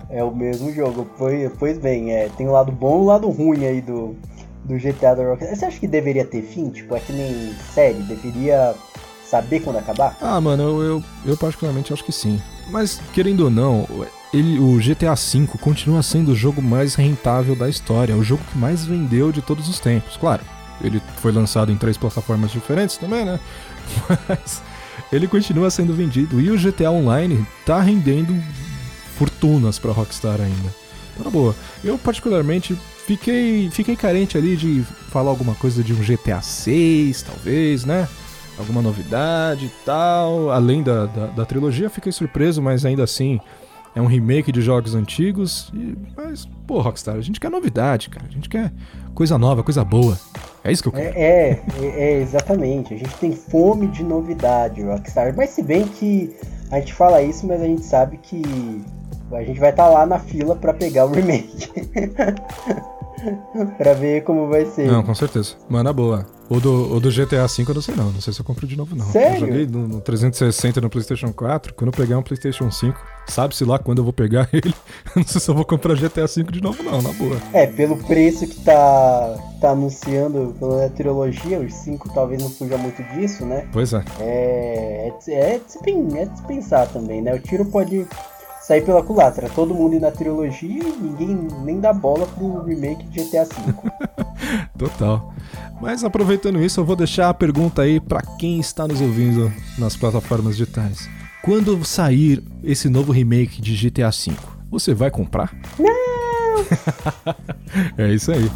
é 0.09 0.25
o 0.25 0.35
mesmo 0.35 0.73
jogo. 0.73 1.07
Pois, 1.19 1.53
pois 1.59 1.77
bem, 1.77 2.11
é, 2.13 2.31
tem 2.31 2.49
o 2.49 2.53
lado 2.53 2.73
bom 2.73 3.01
e 3.01 3.03
o 3.03 3.05
lado 3.05 3.29
ruim 3.29 3.67
aí 3.67 3.83
do, 3.83 4.17
do 4.67 4.77
GTA 4.77 5.15
da 5.15 5.25
Rockstar. 5.25 5.57
Você 5.57 5.65
acha 5.65 5.79
que 5.79 5.87
deveria 5.87 6.25
ter 6.25 6.43
fim? 6.43 6.71
Tipo, 6.71 6.97
é 6.97 7.01
que 7.01 7.13
nem 7.13 7.55
série, 7.73 8.03
deveria 8.03 8.75
saber 9.25 9.61
quando 9.61 9.79
acabar? 9.79 10.17
Ah, 10.21 10.41
mano, 10.41 10.63
eu, 10.63 10.83
eu, 10.83 11.05
eu 11.25 11.37
particularmente 11.37 11.93
acho 11.93 12.05
que 12.05 12.13
sim. 12.13 12.41
Mas, 12.69 13.01
querendo 13.15 13.45
ou 13.45 13.51
não, 13.51 13.87
ele, 14.33 14.59
o 14.59 14.79
GTA 14.79 15.15
V 15.15 15.47
continua 15.61 16.03
sendo 16.03 16.33
o 16.33 16.37
jogo 16.37 16.61
mais 16.61 16.95
rentável 16.95 17.55
da 17.55 17.69
história, 17.69 18.17
o 18.17 18.25
jogo 18.25 18.43
que 18.51 18.59
mais 18.59 18.85
vendeu 18.85 19.31
de 19.31 19.41
todos 19.41 19.69
os 19.69 19.79
tempos. 19.79 20.17
Claro, 20.17 20.43
ele 20.83 21.01
foi 21.19 21.33
lançado 21.33 21.71
em 21.71 21.77
três 21.77 21.97
plataformas 21.97 22.51
diferentes 22.51 22.97
também, 22.97 23.25
né? 23.25 23.39
Mas 24.29 24.63
ele 25.13 25.29
continua 25.29 25.71
sendo 25.71 25.95
vendido. 25.95 26.41
E 26.41 26.51
o 26.51 26.59
GTA 26.59 26.91
Online 26.91 27.47
tá 27.65 27.81
rendendo 27.81 28.35
fortunas 29.17 29.79
pra 29.79 29.93
Rockstar 29.93 30.41
ainda. 30.41 30.75
Na 31.19 31.31
boa. 31.31 31.55
Eu, 31.83 31.97
particularmente, 31.97 32.77
fiquei, 33.07 33.71
fiquei 33.71 33.95
carente 33.95 34.37
ali 34.37 34.57
de 34.57 34.83
falar 35.11 35.31
alguma 35.31 35.55
coisa 35.55 35.83
de 35.83 35.93
um 35.93 35.97
GTA 35.97 36.43
6, 36.43 37.23
talvez, 37.23 37.85
né? 37.85 38.09
Alguma 38.59 38.83
novidade 38.83 39.67
e 39.67 39.73
tal. 39.85 40.51
Além 40.51 40.83
da, 40.83 41.07
da, 41.07 41.27
da 41.27 41.45
trilogia, 41.47 41.89
fiquei 41.89 42.11
surpreso, 42.11 42.61
mas 42.61 42.85
ainda 42.85 43.05
assim 43.05 43.41
é 43.95 44.01
um 44.01 44.07
remake 44.07 44.51
de 44.51 44.61
jogos 44.61 44.95
antigos. 44.95 45.71
E, 45.73 45.97
mas, 46.17 46.47
pô, 46.67 46.81
Rockstar, 46.81 47.15
a 47.15 47.21
gente 47.21 47.39
quer 47.39 47.51
novidade, 47.51 48.11
cara. 48.11 48.27
A 48.29 48.33
gente 48.33 48.49
quer 48.49 48.73
coisa 49.15 49.39
nova, 49.39 49.63
coisa 49.63 49.85
boa. 49.85 50.19
É 50.65 50.73
isso 50.73 50.83
que 50.83 50.89
eu 50.89 50.93
quero. 50.93 51.17
É, 51.17 51.21
é, 51.21 51.63
é, 51.81 52.21
exatamente. 52.21 52.93
A 52.93 52.97
gente 52.97 53.15
tem 53.19 53.33
fome 53.33 53.87
de 53.87 54.03
novidade, 54.03 54.83
Rockstar. 54.83 55.33
Mas 55.37 55.51
se 55.51 55.63
bem 55.63 55.87
que 55.87 56.35
a 56.73 56.81
gente 56.81 56.93
fala 56.93 57.23
isso, 57.23 57.47
mas 57.47 57.63
a 57.63 57.67
gente 57.67 57.85
sabe 57.85 58.17
que 58.19 58.43
a 59.31 59.45
gente 59.45 59.61
vai 59.61 59.71
estar 59.71 59.85
tá 59.85 59.91
lá 59.91 60.07
na 60.07 60.19
fila 60.19 60.57
para 60.57 60.75
pegar 60.75 61.07
o 61.07 61.13
remake. 61.13 61.71
pra 63.79 63.95
ver 63.95 64.25
como 64.25 64.49
vai 64.49 64.67
ser. 64.67 64.87
Não, 64.87 65.03
com 65.03 65.15
certeza. 65.15 65.55
Mas 65.69 65.85
na 65.85 65.93
boa. 65.93 66.27
O 66.49 66.61
do, 66.61 66.95
o 66.95 67.01
do 67.01 67.11
GTA 67.11 67.47
V 67.49 67.65
eu 67.69 67.75
não 67.75 67.83
sei 67.83 67.95
não. 67.97 68.13
Não 68.13 68.21
sei 68.21 68.33
se 68.33 68.41
eu 68.41 68.45
compro 68.45 68.67
de 68.67 68.77
novo, 68.77 68.95
não. 68.95 69.05
Sério? 69.07 69.37
Eu 69.37 69.41
joguei 69.41 69.67
no, 69.67 69.89
no 69.89 70.01
360 70.01 70.81
no 70.81 70.89
PlayStation 70.89 71.33
4. 71.33 71.75
Quando 71.75 71.89
eu 71.89 71.93
pegar 71.93 72.19
um 72.19 72.23
PlayStation 72.23 72.71
5, 72.71 72.99
sabe-se 73.27 73.65
lá 73.65 73.79
quando 73.79 73.99
eu 73.99 74.05
vou 74.05 74.13
pegar 74.13 74.49
ele. 74.55 74.73
não 75.15 75.25
sei 75.25 75.41
se 75.41 75.51
eu 75.51 75.55
vou 75.55 75.65
comprar 75.65 75.95
GTA 75.97 76.27
V 76.27 76.45
de 76.45 76.63
novo, 76.63 76.83
não, 76.83 77.03
na 77.03 77.13
boa. 77.13 77.37
É, 77.53 77.67
pelo 77.67 77.97
preço 77.97 78.47
que 78.47 78.61
tá, 78.61 79.37
tá 79.61 79.71
anunciando 79.71 80.55
pela 80.59 80.89
trilogia, 80.91 81.59
os 81.59 81.75
5 81.75 82.13
talvez 82.15 82.41
não 82.41 82.49
fuja 82.49 82.79
muito 82.79 83.03
disso, 83.15 83.45
né? 83.45 83.67
Pois 83.73 83.93
é. 83.93 84.05
É, 84.21 84.27
é, 84.27 85.09
é, 85.09 85.11
de 85.11 85.25
se, 85.25 85.35
é 85.35 85.59
de 85.59 85.73
se 85.73 86.43
pensar 86.47 86.87
também, 86.87 87.21
né? 87.21 87.35
O 87.35 87.41
tiro 87.41 87.65
pode 87.65 88.07
sair 88.67 88.85
pela 88.85 89.03
culatra. 89.03 89.49
Todo 89.49 89.73
mundo 89.73 89.95
ir 89.95 90.01
na 90.01 90.11
trilogia 90.11 90.83
e 90.83 90.97
ninguém 91.01 91.49
nem 91.63 91.79
dá 91.79 91.93
bola 91.93 92.27
pro 92.27 92.65
remake 92.65 93.05
de 93.07 93.23
GTA 93.23 93.45
V. 93.45 93.75
Total. 94.77 95.33
Mas 95.81 96.03
aproveitando 96.03 96.61
isso, 96.61 96.81
eu 96.81 96.85
vou 96.85 96.97
deixar 96.97 97.29
a 97.29 97.35
pergunta 97.35 97.83
aí 97.83 98.01
para 98.01 98.21
quem 98.39 98.59
está 98.59 98.89
nos 98.89 99.01
ouvindo 99.01 99.53
nas 99.79 99.97
plataformas 99.97 100.57
digitais. 100.57 101.09
Quando 101.43 101.85
sair 101.85 102.43
esse 102.65 102.89
novo 102.89 103.13
remake 103.13 103.63
de 103.63 103.77
GTA 103.77 104.11
V, 104.11 104.33
você 104.69 104.93
vai 104.93 105.13
comprar? 105.13 105.55
Não! 105.79 106.65
é 108.05 108.13
isso 108.13 108.33
aí. 108.33 108.51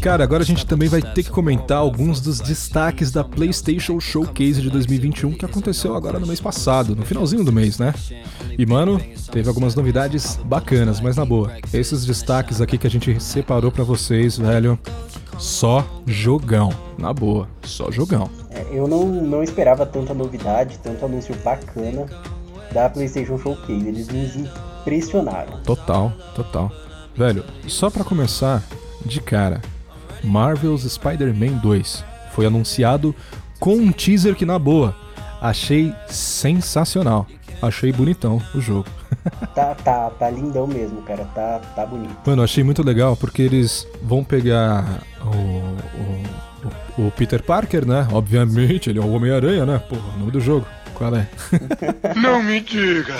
Cara, 0.00 0.22
agora 0.22 0.42
a 0.42 0.46
gente 0.46 0.66
também 0.66 0.88
vai 0.88 1.00
ter 1.00 1.22
que 1.22 1.30
comentar 1.30 1.78
alguns 1.78 2.20
dos 2.20 2.40
destaques 2.40 3.10
da 3.10 3.24
PlayStation 3.24 3.98
Showcase 3.98 4.60
de 4.60 4.68
2021 4.68 5.32
que 5.32 5.44
aconteceu 5.44 5.96
agora 5.96 6.18
no 6.18 6.26
mês 6.26 6.40
passado, 6.40 6.94
no 6.94 7.04
finalzinho 7.04 7.42
do 7.42 7.52
mês, 7.52 7.78
né? 7.78 7.94
E 8.58 8.66
mano, 8.66 9.00
teve 9.32 9.48
algumas 9.48 9.74
novidades 9.74 10.36
bacanas, 10.44 11.00
mas 11.00 11.16
na 11.16 11.24
boa, 11.24 11.52
esses 11.72 12.04
destaques 12.04 12.60
aqui 12.60 12.76
que 12.76 12.86
a 12.86 12.90
gente 12.90 13.22
separou 13.22 13.72
para 13.72 13.84
vocês, 13.84 14.36
velho, 14.36 14.78
só 15.38 15.86
jogão, 16.06 16.70
na 16.98 17.12
boa, 17.12 17.48
só 17.62 17.90
jogão. 17.90 18.28
É, 18.50 18.66
eu 18.72 18.88
não, 18.88 19.06
não 19.06 19.42
esperava 19.42 19.86
tanta 19.86 20.12
novidade, 20.12 20.78
tanto 20.82 21.06
anúncio 21.06 21.34
bacana 21.44 22.06
da 22.72 22.90
PlayStation 22.90 23.38
Showcase. 23.38 23.86
Eles 23.86 24.08
nos 24.08 24.48
impressionaram. 24.88 25.60
Total, 25.60 26.12
total. 26.34 26.72
Velho, 27.14 27.44
só 27.66 27.90
para 27.90 28.04
começar, 28.04 28.62
de 29.04 29.20
cara, 29.20 29.60
Marvel's 30.22 30.82
Spider-Man 30.82 31.58
2 31.58 32.04
foi 32.32 32.46
anunciado 32.46 33.14
com 33.60 33.74
um 33.74 33.92
teaser 33.92 34.34
que, 34.34 34.46
na 34.46 34.58
boa, 34.58 34.94
achei 35.40 35.92
sensacional. 36.08 37.26
Achei 37.60 37.92
bonitão 37.92 38.40
o 38.54 38.60
jogo. 38.60 38.86
tá, 39.52 39.74
tá, 39.74 40.10
tá 40.10 40.30
lindão 40.30 40.64
mesmo, 40.64 41.02
cara. 41.02 41.24
Tá, 41.34 41.60
tá 41.74 41.84
bonito. 41.84 42.14
Mano, 42.24 42.42
achei 42.42 42.62
muito 42.62 42.84
legal 42.84 43.16
porque 43.16 43.42
eles 43.42 43.86
vão 44.00 44.22
pegar 44.22 45.02
o, 45.24 47.02
o, 47.02 47.06
o 47.08 47.10
Peter 47.10 47.42
Parker, 47.42 47.84
né? 47.84 48.06
Obviamente, 48.12 48.88
ele 48.88 49.00
é 49.00 49.02
o 49.02 49.12
Homem-Aranha, 49.12 49.66
né? 49.66 49.78
Porra, 49.88 50.14
o 50.14 50.18
nome 50.20 50.30
do 50.30 50.40
jogo. 50.40 50.64
Qual 50.98 51.14
é? 51.14 51.28
Não 52.20 52.42
me 52.42 52.60
diga! 52.60 53.14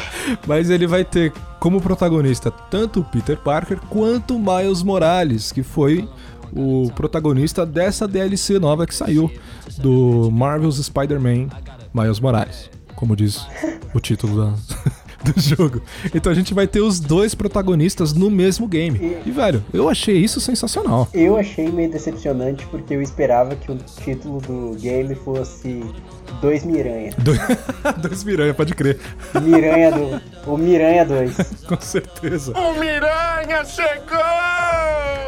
Mas 0.46 0.68
ele 0.68 0.86
vai 0.86 1.04
ter 1.04 1.32
como 1.60 1.80
protagonista 1.80 2.50
tanto 2.50 3.00
o 3.00 3.04
Peter 3.04 3.36
Parker 3.36 3.78
quanto 3.88 4.36
o 4.36 4.38
Miles 4.38 4.82
Morales, 4.82 5.52
que 5.52 5.62
foi 5.62 6.08
o 6.52 6.90
protagonista 6.94 7.64
dessa 7.64 8.08
DLC 8.08 8.58
nova 8.58 8.86
que 8.86 8.94
saiu 8.94 9.30
do 9.78 10.28
Marvel's 10.30 10.76
Spider-Man 10.84 11.48
Miles 11.94 12.20
Morales, 12.20 12.70
como 12.96 13.14
diz 13.14 13.46
o 13.94 14.00
título 14.00 14.46
da, 14.46 14.54
do 15.24 15.40
jogo. 15.40 15.82
Então 16.14 16.30
a 16.30 16.34
gente 16.34 16.54
vai 16.54 16.66
ter 16.66 16.80
os 16.80 17.00
dois 17.00 17.34
protagonistas 17.34 18.12
no 18.12 18.30
mesmo 18.30 18.66
game. 18.66 19.18
E, 19.24 19.30
velho, 19.30 19.64
eu 19.72 19.88
achei 19.88 20.16
isso 20.16 20.40
sensacional. 20.40 21.08
Eu 21.12 21.36
achei 21.36 21.70
meio 21.70 21.90
decepcionante 21.90 22.66
porque 22.66 22.94
eu 22.94 23.02
esperava 23.02 23.56
que 23.56 23.70
o 23.70 23.76
título 23.76 24.40
do 24.40 24.76
game 24.78 25.14
fosse 25.14 25.82
Dois 26.40 26.64
Miranha. 26.64 27.12
Dois, 27.18 27.40
dois 27.98 28.24
Miranha, 28.24 28.54
pode 28.54 28.74
crer. 28.74 28.98
Miranha 29.42 29.90
do. 29.90 30.20
O 30.50 30.56
Miranha 30.56 31.04
2. 31.04 31.36
Com 31.68 31.80
certeza. 31.80 32.52
O 32.56 32.78
Miranha 32.78 33.64
chegou! 33.64 34.18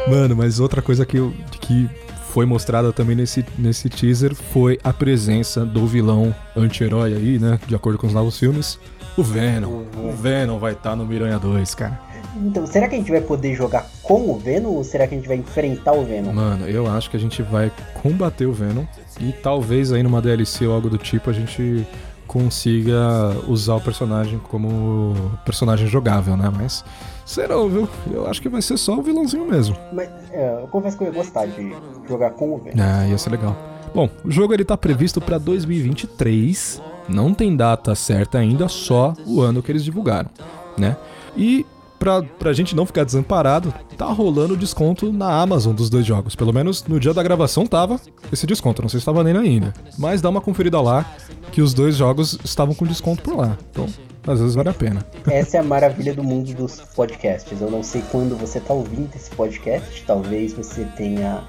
Mano, 0.07 0.35
mas 0.35 0.59
outra 0.59 0.81
coisa 0.81 1.05
que, 1.05 1.17
eu, 1.17 1.33
que 1.59 1.89
foi 2.31 2.45
mostrada 2.45 2.93
também 2.93 3.15
nesse, 3.15 3.45
nesse 3.57 3.89
teaser 3.89 4.33
foi 4.33 4.79
a 4.83 4.93
presença 4.93 5.65
do 5.65 5.85
vilão 5.85 6.33
anti-herói 6.55 7.13
aí, 7.13 7.39
né? 7.39 7.59
De 7.67 7.75
acordo 7.75 7.99
com 7.99 8.07
os 8.07 8.13
novos 8.13 8.39
filmes. 8.39 8.79
O 9.17 9.23
Venom. 9.23 9.83
O 9.97 10.11
Venom 10.11 10.57
vai 10.57 10.73
estar 10.73 10.91
tá 10.91 10.95
no 10.95 11.05
Miranha 11.05 11.37
2, 11.37 11.75
cara. 11.75 11.99
Então, 12.37 12.65
será 12.65 12.87
que 12.87 12.95
a 12.95 12.97
gente 12.97 13.11
vai 13.11 13.21
poder 13.21 13.53
jogar 13.55 13.85
com 14.01 14.31
o 14.31 14.37
Venom 14.37 14.69
ou 14.69 14.83
será 14.83 15.05
que 15.05 15.13
a 15.13 15.17
gente 15.17 15.27
vai 15.27 15.37
enfrentar 15.37 15.91
o 15.93 16.05
Venom? 16.05 16.31
Mano, 16.31 16.67
eu 16.67 16.87
acho 16.87 17.09
que 17.09 17.17
a 17.17 17.19
gente 17.19 17.41
vai 17.41 17.71
combater 18.01 18.45
o 18.45 18.53
Venom 18.53 18.85
e 19.19 19.33
talvez 19.33 19.91
aí 19.91 20.01
numa 20.01 20.21
DLC 20.21 20.65
ou 20.65 20.73
algo 20.73 20.89
do 20.89 20.97
tipo 20.97 21.29
a 21.29 21.33
gente 21.33 21.85
consiga 22.25 23.35
usar 23.49 23.75
o 23.75 23.81
personagem 23.81 24.39
como 24.39 25.13
personagem 25.43 25.87
jogável, 25.87 26.37
né? 26.37 26.49
Mas 26.55 26.85
será, 27.25 27.55
viu? 27.67 27.89
Eu 28.09 28.25
acho 28.25 28.41
que 28.41 28.47
vai 28.47 28.61
ser 28.61 28.77
só 28.77 28.97
o 28.97 29.01
vilãozinho 29.01 29.45
mesmo. 29.45 29.75
Mas 29.91 30.09
é, 30.31 30.61
eu 30.61 30.67
confesso 30.69 30.97
que 30.97 31.03
eu 31.03 31.07
ia 31.07 31.13
gostar 31.13 31.45
de 31.47 31.75
jogar 32.07 32.31
com 32.31 32.53
o 32.53 32.57
Venom. 32.57 32.81
Ah, 32.81 33.05
ia 33.05 33.17
ser 33.17 33.31
legal. 33.31 33.53
Bom, 33.93 34.09
o 34.23 34.31
jogo 34.31 34.53
ele 34.53 34.63
tá 34.63 34.77
previsto 34.77 35.19
para 35.19 35.37
2023. 35.37 36.81
Não 37.07 37.33
tem 37.33 37.55
data 37.55 37.93
certa 37.95 38.37
ainda, 38.37 38.67
só 38.67 39.13
o 39.25 39.41
ano 39.41 39.61
que 39.61 39.71
eles 39.71 39.83
divulgaram, 39.83 40.29
né? 40.77 40.95
E 41.35 41.65
pra, 42.01 42.23
pra 42.23 42.51
gente 42.51 42.75
não 42.75 42.85
ficar 42.85 43.03
desamparado, 43.03 43.71
tá 43.95 44.07
rolando 44.07 44.57
desconto 44.57 45.13
na 45.13 45.39
Amazon 45.39 45.75
dos 45.75 45.89
dois 45.89 46.03
jogos. 46.05 46.35
Pelo 46.35 46.51
menos 46.51 46.83
no 46.85 46.99
dia 46.99 47.13
da 47.13 47.21
gravação 47.21 47.67
tava 47.67 48.01
esse 48.31 48.47
desconto, 48.47 48.81
não 48.81 48.89
sei 48.89 48.99
se 48.99 49.03
estava 49.03 49.23
nem 49.23 49.37
ainda. 49.37 49.71
Mas 49.99 50.19
dá 50.19 50.29
uma 50.29 50.41
conferida 50.41 50.81
lá 50.81 51.05
que 51.51 51.61
os 51.61 51.73
dois 51.73 51.95
jogos 51.95 52.39
estavam 52.43 52.73
com 52.73 52.85
desconto 52.85 53.21
por 53.21 53.37
lá. 53.37 53.55
Então, 53.69 53.85
às 54.25 54.39
vezes 54.39 54.55
vale 54.55 54.69
a 54.69 54.73
pena. 54.73 55.05
Essa 55.29 55.57
é 55.57 55.59
a 55.59 55.63
maravilha 55.63 56.13
do 56.13 56.23
mundo 56.23 56.53
dos 56.53 56.81
podcasts. 56.95 57.59
Eu 57.61 57.69
não 57.69 57.83
sei 57.83 58.01
quando 58.11 58.35
você 58.35 58.59
tá 58.59 58.73
ouvindo 58.73 59.09
esse 59.15 59.29
podcast, 59.31 60.03
talvez 60.05 60.53
você 60.53 60.85
tenha 60.97 61.43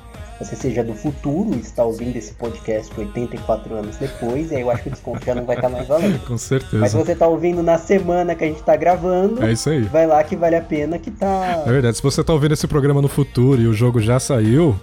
você 0.44 0.56
seja 0.56 0.82
do 0.82 0.94
futuro 0.94 1.50
e 1.54 1.60
está 1.60 1.84
ouvindo 1.84 2.16
esse 2.16 2.32
podcast 2.34 2.92
84 2.98 3.74
anos 3.74 3.96
depois, 3.96 4.50
e 4.50 4.56
aí 4.56 4.62
eu 4.62 4.70
acho 4.70 4.82
que 4.82 4.88
o 4.88 4.92
desconto 4.92 5.24
já 5.24 5.34
não 5.34 5.44
vai 5.44 5.56
estar 5.56 5.68
tá 5.68 5.74
mais 5.74 5.88
valendo. 5.88 6.18
Com 6.26 6.36
certeza. 6.36 6.78
Mas 6.78 6.92
você 6.92 7.12
está 7.12 7.26
ouvindo 7.26 7.62
na 7.62 7.78
semana 7.78 8.34
que 8.34 8.44
a 8.44 8.46
gente 8.46 8.60
está 8.60 8.76
gravando, 8.76 9.44
é 9.44 9.52
isso 9.52 9.70
aí. 9.70 9.82
vai 9.82 10.06
lá 10.06 10.22
que 10.24 10.36
vale 10.36 10.56
a 10.56 10.62
pena 10.62 10.98
que 10.98 11.10
tá. 11.10 11.62
É 11.66 11.70
verdade, 11.70 11.96
se 11.96 12.02
você 12.02 12.20
está 12.20 12.32
ouvindo 12.32 12.52
esse 12.52 12.66
programa 12.66 13.00
no 13.00 13.08
futuro 13.08 13.60
e 13.60 13.66
o 13.66 13.72
jogo 13.72 14.00
já 14.00 14.18
saiu, 14.18 14.78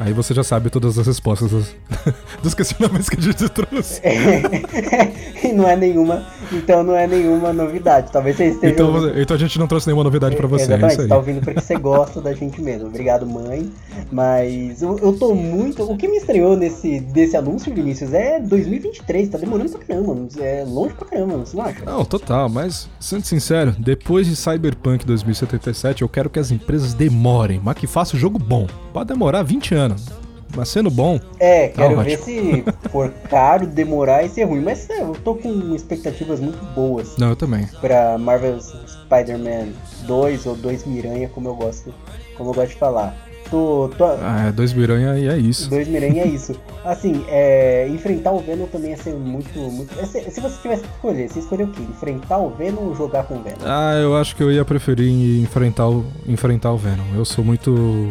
Aí 0.00 0.12
você 0.12 0.34
já 0.34 0.42
sabe 0.42 0.70
todas 0.70 0.98
as 0.98 1.06
respostas 1.06 1.50
dos, 1.50 1.76
dos 2.42 2.54
questionamentos 2.54 3.08
que 3.08 3.16
a 3.16 3.22
gente 3.22 3.48
trouxe. 3.48 4.00
É, 4.02 5.52
não 5.54 5.68
é 5.68 5.76
nenhuma, 5.76 6.26
então 6.50 6.82
não 6.82 6.96
é 6.96 7.06
nenhuma 7.06 7.52
novidade. 7.52 8.10
Talvez 8.10 8.36
você 8.36 8.46
esteja. 8.46 8.72
Então, 8.72 8.92
ouvindo... 8.92 9.20
então 9.20 9.36
a 9.36 9.38
gente 9.38 9.58
não 9.58 9.66
trouxe 9.66 9.86
nenhuma 9.86 10.04
novidade 10.04 10.36
para 10.36 10.46
você. 10.46 10.64
Exatamente, 10.64 11.00
é 11.02 11.06
tá 11.06 11.16
ouvindo 11.16 11.40
porque 11.40 11.60
você 11.60 11.76
gosta 11.76 12.20
da 12.20 12.32
gente 12.32 12.60
mesmo. 12.60 12.88
Obrigado, 12.88 13.26
mãe. 13.26 13.70
Mas 14.10 14.82
eu, 14.82 14.98
eu 14.98 15.12
tô 15.12 15.34
muito. 15.34 15.82
O 15.82 15.96
que 15.96 16.08
me 16.08 16.16
estreou 16.16 16.56
nesse 16.56 17.00
desse 17.00 17.36
anúncio, 17.36 17.72
Vinícius, 17.74 18.12
é 18.12 18.40
2023. 18.40 19.28
Tá 19.28 19.38
demorando 19.38 19.70
pra 19.70 19.80
caramba. 19.80 20.16
É 20.40 20.64
longe 20.66 20.94
pra 20.94 21.06
caramba, 21.08 21.38
você 21.38 21.56
não 21.56 21.64
acha? 21.64 21.84
Não, 21.84 22.04
total, 22.04 22.48
mas 22.48 22.88
sendo 22.98 23.24
sincero, 23.24 23.74
depois 23.78 24.26
de 24.26 24.36
Cyberpunk 24.36 25.04
2077, 25.04 26.02
eu 26.02 26.08
quero 26.08 26.30
que 26.30 26.38
as 26.38 26.50
empresas 26.50 26.94
demorem, 26.94 27.60
mas 27.62 27.76
que 27.76 27.86
façam 27.86 28.18
jogo 28.18 28.38
bom. 28.38 28.66
Pode 28.92 29.08
demorar 29.08 29.42
20 29.42 29.74
anos 29.74 30.22
mas 30.54 30.68
sendo 30.68 30.90
bom. 30.90 31.18
É, 31.38 31.68
tá 31.68 31.82
quero 31.82 32.00
ver 32.02 32.18
se 32.18 32.64
for 32.90 33.10
caro, 33.28 33.66
demorar 33.66 34.24
e 34.24 34.28
ser 34.28 34.44
ruim. 34.44 34.60
Mas 34.60 34.88
é, 34.90 35.02
eu 35.02 35.16
tô 35.24 35.34
com 35.34 35.74
expectativas 35.74 36.40
muito 36.40 36.62
boas. 36.74 37.16
Não, 37.16 37.30
eu 37.30 37.36
também. 37.36 37.66
Pra 37.80 38.18
Marvel 38.18 38.58
Spider-Man 38.60 39.68
2 40.06 40.46
ou 40.46 40.56
2 40.56 40.86
Miranha, 40.86 41.28
como 41.28 41.48
eu 41.48 41.54
gosto, 41.54 41.92
como 42.36 42.50
eu 42.50 42.54
gosto 42.54 42.70
de 42.70 42.76
falar. 42.76 43.16
Tô, 43.52 43.90
tô... 43.98 44.06
Ah, 44.06 44.46
é, 44.48 44.52
dois 44.52 44.72
Miranha 44.72 45.18
e 45.18 45.28
é 45.28 45.36
isso. 45.36 45.68
Dois 45.68 45.86
Miranha 45.86 46.22
é 46.22 46.26
isso. 46.26 46.54
Assim, 46.82 47.22
é, 47.28 47.86
enfrentar 47.88 48.32
o 48.32 48.38
Venom 48.38 48.64
também 48.64 48.92
ia 48.92 48.96
ser 48.96 49.12
muito. 49.12 49.58
muito... 49.58 49.94
Se, 50.06 50.22
se 50.30 50.40
você 50.40 50.62
tivesse 50.62 50.82
que 50.82 50.88
escolher, 50.88 51.28
você 51.28 51.38
escolheu 51.38 51.66
o 51.66 51.70
quê? 51.70 51.82
Enfrentar 51.82 52.38
o 52.38 52.48
Venom 52.48 52.80
ou 52.80 52.94
jogar 52.94 53.24
com 53.24 53.34
o 53.34 53.42
Venom? 53.42 53.58
Ah, 53.62 53.92
eu 54.00 54.16
acho 54.16 54.34
que 54.34 54.42
eu 54.42 54.50
ia 54.50 54.64
preferir 54.64 55.06
enfrentar 55.42 55.86
o, 55.86 56.02
enfrentar 56.26 56.72
o 56.72 56.78
Venom. 56.78 57.04
Eu 57.14 57.26
sou 57.26 57.44
muito 57.44 58.10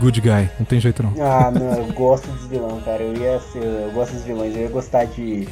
good 0.00 0.20
guy, 0.20 0.50
não 0.58 0.66
tem 0.66 0.80
jeito 0.80 1.02
não. 1.02 1.12
Ah, 1.20 1.50
não, 1.50 1.72
eu 1.74 1.92
gosto 1.92 2.26
dos 2.28 2.46
vilões, 2.46 2.84
cara. 2.84 3.02
Eu 3.02 3.14
ia 3.16 3.40
ser. 3.40 3.62
Eu 3.62 3.92
gosto 3.92 4.12
dos 4.12 4.22
vilões, 4.22 4.54
eu 4.54 4.62
ia 4.62 4.68
gostar 4.68 5.04
de, 5.04 5.48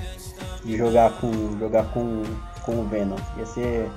de 0.64 0.76
jogar 0.76 1.12
com. 1.20 1.58
jogar 1.58 1.84
com, 1.92 2.22
com 2.62 2.80
o 2.80 2.84
Venom. 2.84 3.16
Ia 3.38 3.46
ser 3.46 3.88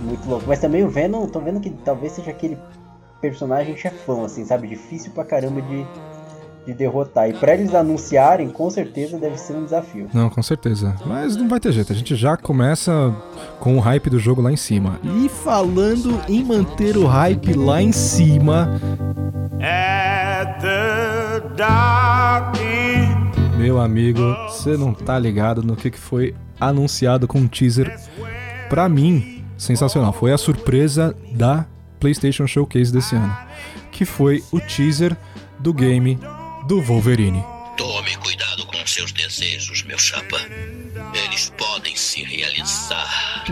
muito 0.00 0.28
louco. 0.28 0.44
Mas 0.46 0.60
também 0.60 0.84
o 0.84 0.88
Venom, 0.88 1.26
tô 1.26 1.40
vendo 1.40 1.60
que 1.60 1.70
talvez 1.70 2.12
seja 2.12 2.30
aquele 2.30 2.58
personagem 3.20 3.76
chefão, 3.76 4.24
assim, 4.24 4.44
sabe? 4.44 4.68
Difícil 4.68 5.12
pra 5.12 5.24
caramba 5.24 5.62
de, 5.62 5.86
de 6.66 6.72
derrotar. 6.72 7.28
E 7.28 7.32
pra 7.32 7.54
eles 7.54 7.74
anunciarem, 7.74 8.48
com 8.48 8.70
certeza 8.70 9.18
deve 9.18 9.38
ser 9.38 9.54
um 9.54 9.64
desafio. 9.64 10.08
Não, 10.12 10.30
com 10.30 10.42
certeza. 10.42 10.94
Mas 11.04 11.36
não 11.36 11.48
vai 11.48 11.60
ter 11.60 11.72
jeito. 11.72 11.92
A 11.92 11.96
gente 11.96 12.14
já 12.14 12.36
começa 12.36 13.14
com 13.60 13.76
o 13.76 13.80
hype 13.80 14.10
do 14.10 14.18
jogo 14.18 14.40
lá 14.40 14.52
em 14.52 14.56
cima. 14.56 14.98
E 15.02 15.28
falando 15.28 16.20
em 16.28 16.44
manter 16.44 16.96
o 16.96 17.06
hype 17.06 17.54
lá 17.54 17.82
em 17.82 17.92
cima. 17.92 18.80
At 19.60 20.60
the 20.60 21.54
dark 21.56 22.56
end. 22.56 23.56
Meu 23.56 23.80
amigo, 23.80 24.20
você 24.48 24.76
não 24.76 24.92
tá 24.92 25.18
ligado 25.18 25.62
no 25.62 25.76
que, 25.76 25.90
que 25.90 25.98
foi 25.98 26.34
anunciado 26.58 27.28
com 27.28 27.38
um 27.38 27.48
teaser. 27.48 27.96
Pra 28.68 28.88
mim, 28.88 29.44
sensacional. 29.56 30.12
Foi 30.12 30.32
a 30.32 30.38
surpresa 30.38 31.14
da 31.34 31.66
PlayStation 32.00 32.46
Showcase 32.46 32.92
desse 32.92 33.14
ano, 33.14 33.32
que 33.92 34.04
foi 34.04 34.42
o 34.50 34.58
teaser 34.58 35.16
do 35.60 35.72
game 35.72 36.18
do 36.72 36.80
Wolverine. 36.80 37.44
Tome 37.76 38.16
cuidado 38.16 38.64
com 38.64 38.86
seus 38.86 39.12
desejos, 39.12 39.82
meu 39.82 39.98
chapa. 39.98 40.38
Eles 41.12 41.52
podem 41.58 41.94
se 41.94 42.22
realizar. 42.22 43.44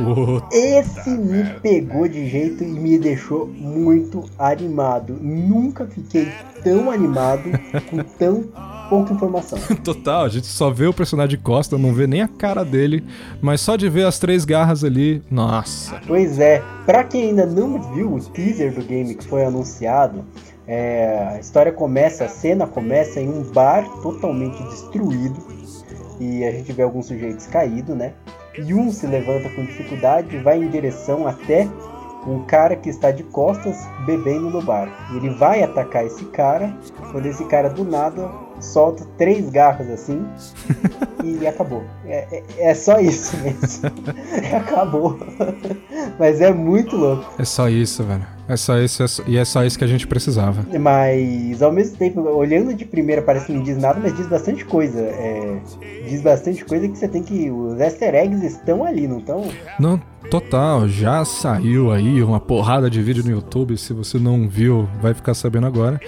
Esse 0.51 1.11
me 1.11 1.45
pegou 1.61 2.09
de 2.09 2.31
jeito 2.31 2.65
e 2.65 2.67
me 2.67 2.99
deixou 2.99 3.47
muito 3.47 4.25
animado. 4.39 5.19
Nunca 5.21 5.87
fiquei 5.87 6.33
tão 6.65 6.91
animado 6.91 7.51
com 7.91 7.99
tão 7.99 8.45
pouca 8.89 9.13
informação. 9.13 9.59
Total, 9.85 10.25
a 10.25 10.29
gente 10.31 10.47
só 10.47 10.71
vê 10.71 10.87
o 10.87 10.93
personagem 10.95 11.37
de 11.37 11.43
costa, 11.43 11.77
não 11.77 11.93
vê 11.93 12.07
nem 12.07 12.23
a 12.23 12.29
cara 12.29 12.65
dele, 12.65 13.05
mas 13.43 13.61
só 13.61 13.77
de 13.77 13.89
ver 13.91 14.07
as 14.07 14.19
três 14.19 14.47
garras 14.47 14.83
ali, 14.83 15.23
nossa. 15.31 16.01
Pois 16.07 16.39
é, 16.39 16.63
pra 16.87 17.05
quem 17.05 17.29
ainda 17.29 17.45
não 17.45 17.95
viu 17.95 18.15
o 18.15 18.21
teaser 18.21 18.75
do 18.75 18.83
game 18.83 19.15
que 19.15 19.25
foi 19.25 19.45
anunciado, 19.45 20.25
é, 20.73 21.33
a 21.35 21.41
história 21.41 21.73
começa, 21.73 22.27
a 22.27 22.29
cena 22.29 22.65
começa 22.65 23.21
em 23.21 23.29
um 23.29 23.43
bar 23.43 23.85
totalmente 24.03 24.63
destruído 24.63 25.37
e 26.21 26.45
a 26.45 26.53
gente 26.53 26.73
vê 26.73 26.85
alguns 26.85 27.07
sujeitos 27.07 27.49
caídos, 27.49 27.97
né? 27.97 28.13
E 28.57 28.73
um 28.73 28.93
se 28.93 29.05
levanta 29.05 29.49
com 29.49 29.65
dificuldade 29.65 30.37
e 30.37 30.39
vai 30.41 30.63
em 30.63 30.69
direção 30.69 31.27
até 31.27 31.67
um 32.25 32.45
cara 32.45 32.77
que 32.77 32.89
está 32.89 33.11
de 33.11 33.25
costas 33.25 33.85
bebendo 34.07 34.49
no 34.49 34.63
bar. 34.63 34.89
Ele 35.13 35.31
vai 35.31 35.61
atacar 35.61 36.07
esse 36.07 36.25
cara, 36.27 36.73
quando 37.11 37.27
esse 37.27 37.45
cara 37.47 37.69
do 37.69 37.85
nada 37.85 38.31
solta 38.61 39.05
três 39.17 39.49
garras 39.51 39.89
assim 39.91 40.25
e 41.25 41.47
acabou. 41.47 41.83
É, 42.07 42.27
é, 42.31 42.71
é, 42.71 42.75
só 42.75 42.99
isso 43.01 43.37
mesmo. 43.39 43.91
acabou. 44.57 45.19
Mas 46.19 46.41
é 46.41 46.53
muito 46.53 46.97
louco. 46.97 47.25
É 47.39 47.45
só 47.45 47.69
isso, 47.69 48.03
velho. 48.05 48.27
É 48.51 48.57
só 48.57 48.77
isso, 48.79 49.03
é 49.05 49.07
só, 49.07 49.23
e 49.29 49.39
é 49.39 49.45
só 49.45 49.65
isso 49.65 49.79
que 49.79 49.85
a 49.85 49.87
gente 49.87 50.09
precisava. 50.09 50.67
Mas 50.77 51.63
ao 51.63 51.71
mesmo 51.71 51.97
tempo, 51.97 52.21
olhando 52.21 52.75
de 52.75 52.85
primeira 52.85 53.23
parece 53.23 53.47
que 53.47 53.53
não 53.53 53.63
diz 53.63 53.79
nada, 53.79 54.01
mas 54.03 54.13
diz 54.17 54.27
bastante 54.27 54.65
coisa. 54.65 54.99
É, 54.99 55.61
diz 56.09 56.21
bastante 56.21 56.65
coisa 56.65 56.89
que 56.89 56.99
você 56.99 57.07
tem 57.07 57.23
que. 57.23 57.49
Os 57.49 57.79
easter 57.79 58.13
eggs 58.13 58.45
estão 58.45 58.85
ali, 58.85 59.07
não 59.07 59.19
estão? 59.19 59.49
Não, 59.79 60.03
total. 60.29 60.89
Já 60.89 61.25
saiu 61.25 61.93
aí 61.93 62.25
uma 62.25 62.41
porrada 62.41 62.91
de 62.91 63.01
vídeo 63.01 63.23
no 63.23 63.31
YouTube. 63.31 63.79
Se 63.79 63.93
você 63.93 64.19
não 64.19 64.49
viu, 64.49 64.89
vai 65.01 65.15
ficar 65.15 65.35
sabendo 65.35 65.69
agora. 65.69 66.01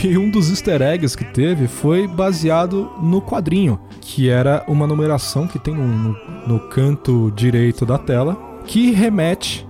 Que 0.00 0.16
um 0.18 0.28
dos 0.30 0.50
easter 0.50 0.82
eggs 0.82 1.16
que 1.16 1.24
teve 1.24 1.68
foi 1.68 2.08
baseado 2.08 2.90
no 3.00 3.22
quadrinho, 3.22 3.78
que 4.00 4.28
era 4.28 4.64
uma 4.66 4.84
numeração 4.86 5.46
que 5.46 5.58
tem 5.58 5.74
no, 5.74 5.86
no, 5.86 6.16
no 6.46 6.60
canto 6.68 7.30
direito 7.36 7.86
da 7.86 7.98
tela, 7.98 8.36
que 8.66 8.90
remete 8.90 9.66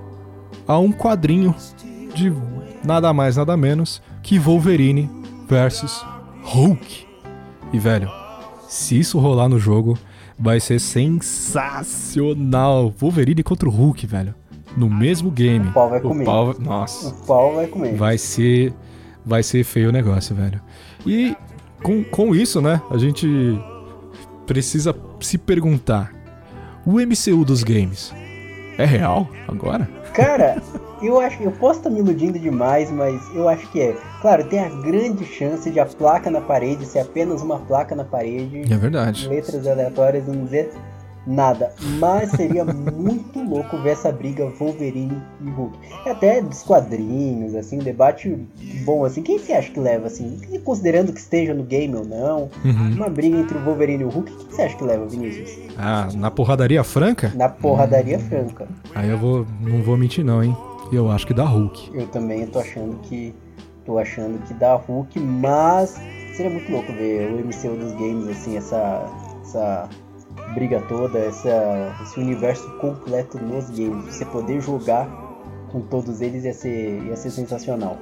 a 0.67 0.79
um 0.79 0.91
quadrinho 0.93 1.55
de 2.15 2.33
nada 2.85 3.13
mais, 3.13 3.37
nada 3.37 3.57
menos 3.57 4.01
que 4.23 4.39
Wolverine 4.39 5.11
versus 5.49 6.05
Hulk. 6.45 7.07
E 7.73 7.79
velho, 7.79 8.11
se 8.69 8.99
isso 8.99 9.19
rolar 9.19 9.49
no 9.49 9.59
jogo, 9.59 9.99
vai 10.39 10.61
ser 10.61 10.79
sensacional. 10.79 12.93
Wolverine 12.99 13.43
contra 13.43 13.69
o 13.69 13.73
Hulk, 13.73 14.07
velho. 14.07 14.35
No 14.77 14.89
mesmo 14.89 15.29
game. 15.31 15.69
O 15.69 15.73
pau 15.73 15.91
vai 15.91 16.01
comer. 16.01 16.25
Pau... 16.25 16.55
Nossa. 16.59 17.09
O 17.09 17.27
pau 17.27 17.57
vai 17.57 17.67
comer. 17.67 17.97
Vai 17.97 18.17
ser. 18.17 18.73
Vai 19.25 19.43
ser 19.43 19.65
feio 19.65 19.89
o 19.89 19.93
negócio, 19.93 20.35
velho. 20.35 20.61
E 21.07 21.37
com, 21.83 22.03
com 22.05 22.35
isso, 22.35 22.61
né? 22.61 22.81
A 22.91 22.99
gente 22.99 23.29
precisa 24.47 24.95
se 25.21 25.39
perguntar: 25.39 26.13
o 26.85 26.93
MCU 27.01 27.45
dos 27.45 27.63
games 27.63 28.13
é 28.79 28.85
real 28.85 29.29
agora? 29.47 29.89
Cara, 30.15 30.63
eu 31.03 31.21
acho 31.21 31.43
eu 31.43 31.53
posso 31.53 31.81
estar 31.81 31.91
me 31.91 32.01
iludindo 32.01 32.39
demais, 32.39 32.91
mas 32.91 33.21
eu 33.35 33.49
acho 33.49 33.71
que 33.71 33.81
é. 33.81 33.97
Claro, 34.21 34.45
tem 34.45 34.61
a 34.61 34.69
grande 34.69 35.25
chance 35.25 35.71
de 35.71 35.81
a 35.81 35.87
placa 35.87 36.31
na 36.31 36.41
parede 36.41 36.85
ser 36.87 37.01
apenas 37.01 37.43
uma 37.43 37.59
placa 37.61 37.95
na 37.95 38.05
parede. 38.05 38.73
É 38.73 38.77
verdade. 38.77 39.29
Letras 39.29 39.67
aleatórias, 39.67 40.27
não 40.27 40.45
dizer 40.45 40.73
nada. 41.27 41.73
Mas 41.99 42.31
seria 42.33 42.65
muito 42.65 43.43
louco 43.43 43.79
ver 43.83 43.91
essa 43.91 44.11
briga 44.11 44.47
Wolverine 44.59 45.23
e 45.41 45.51
Hulk. 45.51 45.79
É 46.07 46.11
até 46.11 46.41
dos 46.43 46.63
quadrinhos, 46.63 47.55
assim, 47.55 47.77
um 47.79 47.83
debate 47.83 48.37
bom, 48.85 49.05
assim. 49.05 49.23
Quem 49.23 49.39
você 49.39 49.53
acha 49.53 49.71
que 49.71 49.79
leva, 49.81 50.07
assim? 50.07 50.41
Considerando 50.65 51.13
que 51.13 51.21
esteja 51.21 51.55
no 51.55 51.63
game 51.65 51.95
ou 51.95 52.05
não, 52.05 52.51
Uhum. 52.65 52.95
uma 52.97 53.09
briga 53.09 53.37
entre 53.39 53.57
o 53.59 53.65
Wolverine 53.65 54.03
e 54.03 54.07
o 54.07 54.09
Hulk, 54.11 54.33
quem 54.33 54.47
você 54.51 54.63
acha 54.63 54.77
que 54.77 54.85
leva, 54.85 55.07
Vinícius? 55.07 55.51
Ah, 55.79 56.09
na 56.15 56.31
porradaria 56.31 56.83
franca? 56.85 57.33
Na 57.35 57.49
porradaria 57.49 58.19
franca. 58.19 58.67
Aí 58.95 59.09
eu 59.11 59.19
vou. 59.19 59.47
Não 59.61 59.83
vou 59.83 59.97
mentir, 59.97 60.25
não, 60.25 60.43
hein? 60.43 60.57
Eu 60.93 61.11
acho 61.11 61.27
que 61.27 61.33
dá 61.35 61.45
Hulk. 61.45 61.91
Eu 61.95 62.07
também 62.09 62.47
tô 62.47 62.59
achando 62.59 62.97
que. 63.03 63.35
tô 63.85 63.99
achando 63.99 64.39
que 64.47 64.55
dá 64.55 64.75
Hulk, 64.75 65.19
mas 65.19 65.99
seria 66.37 66.51
muito 66.51 66.71
louco 66.71 66.93
ver 66.93 67.31
o 67.33 67.39
MCU 67.39 67.77
dos 67.77 67.93
games, 67.93 68.29
assim, 68.29 68.57
essa. 68.57 69.07
essa 69.43 69.89
briga 70.55 70.81
toda, 70.89 71.19
essa, 71.19 71.97
esse 72.03 72.19
universo 72.21 72.69
completo 72.79 73.39
nos 73.39 73.71
games. 73.71 74.15
Você 74.15 74.25
poder 74.27 74.61
jogar 74.61 75.07
com 75.71 75.81
todos 75.81 76.21
eles 76.21 76.45
ia 76.45 76.53
ser, 76.55 77.03
ia 77.05 77.17
ser 77.17 77.31
sensacional. 77.31 77.99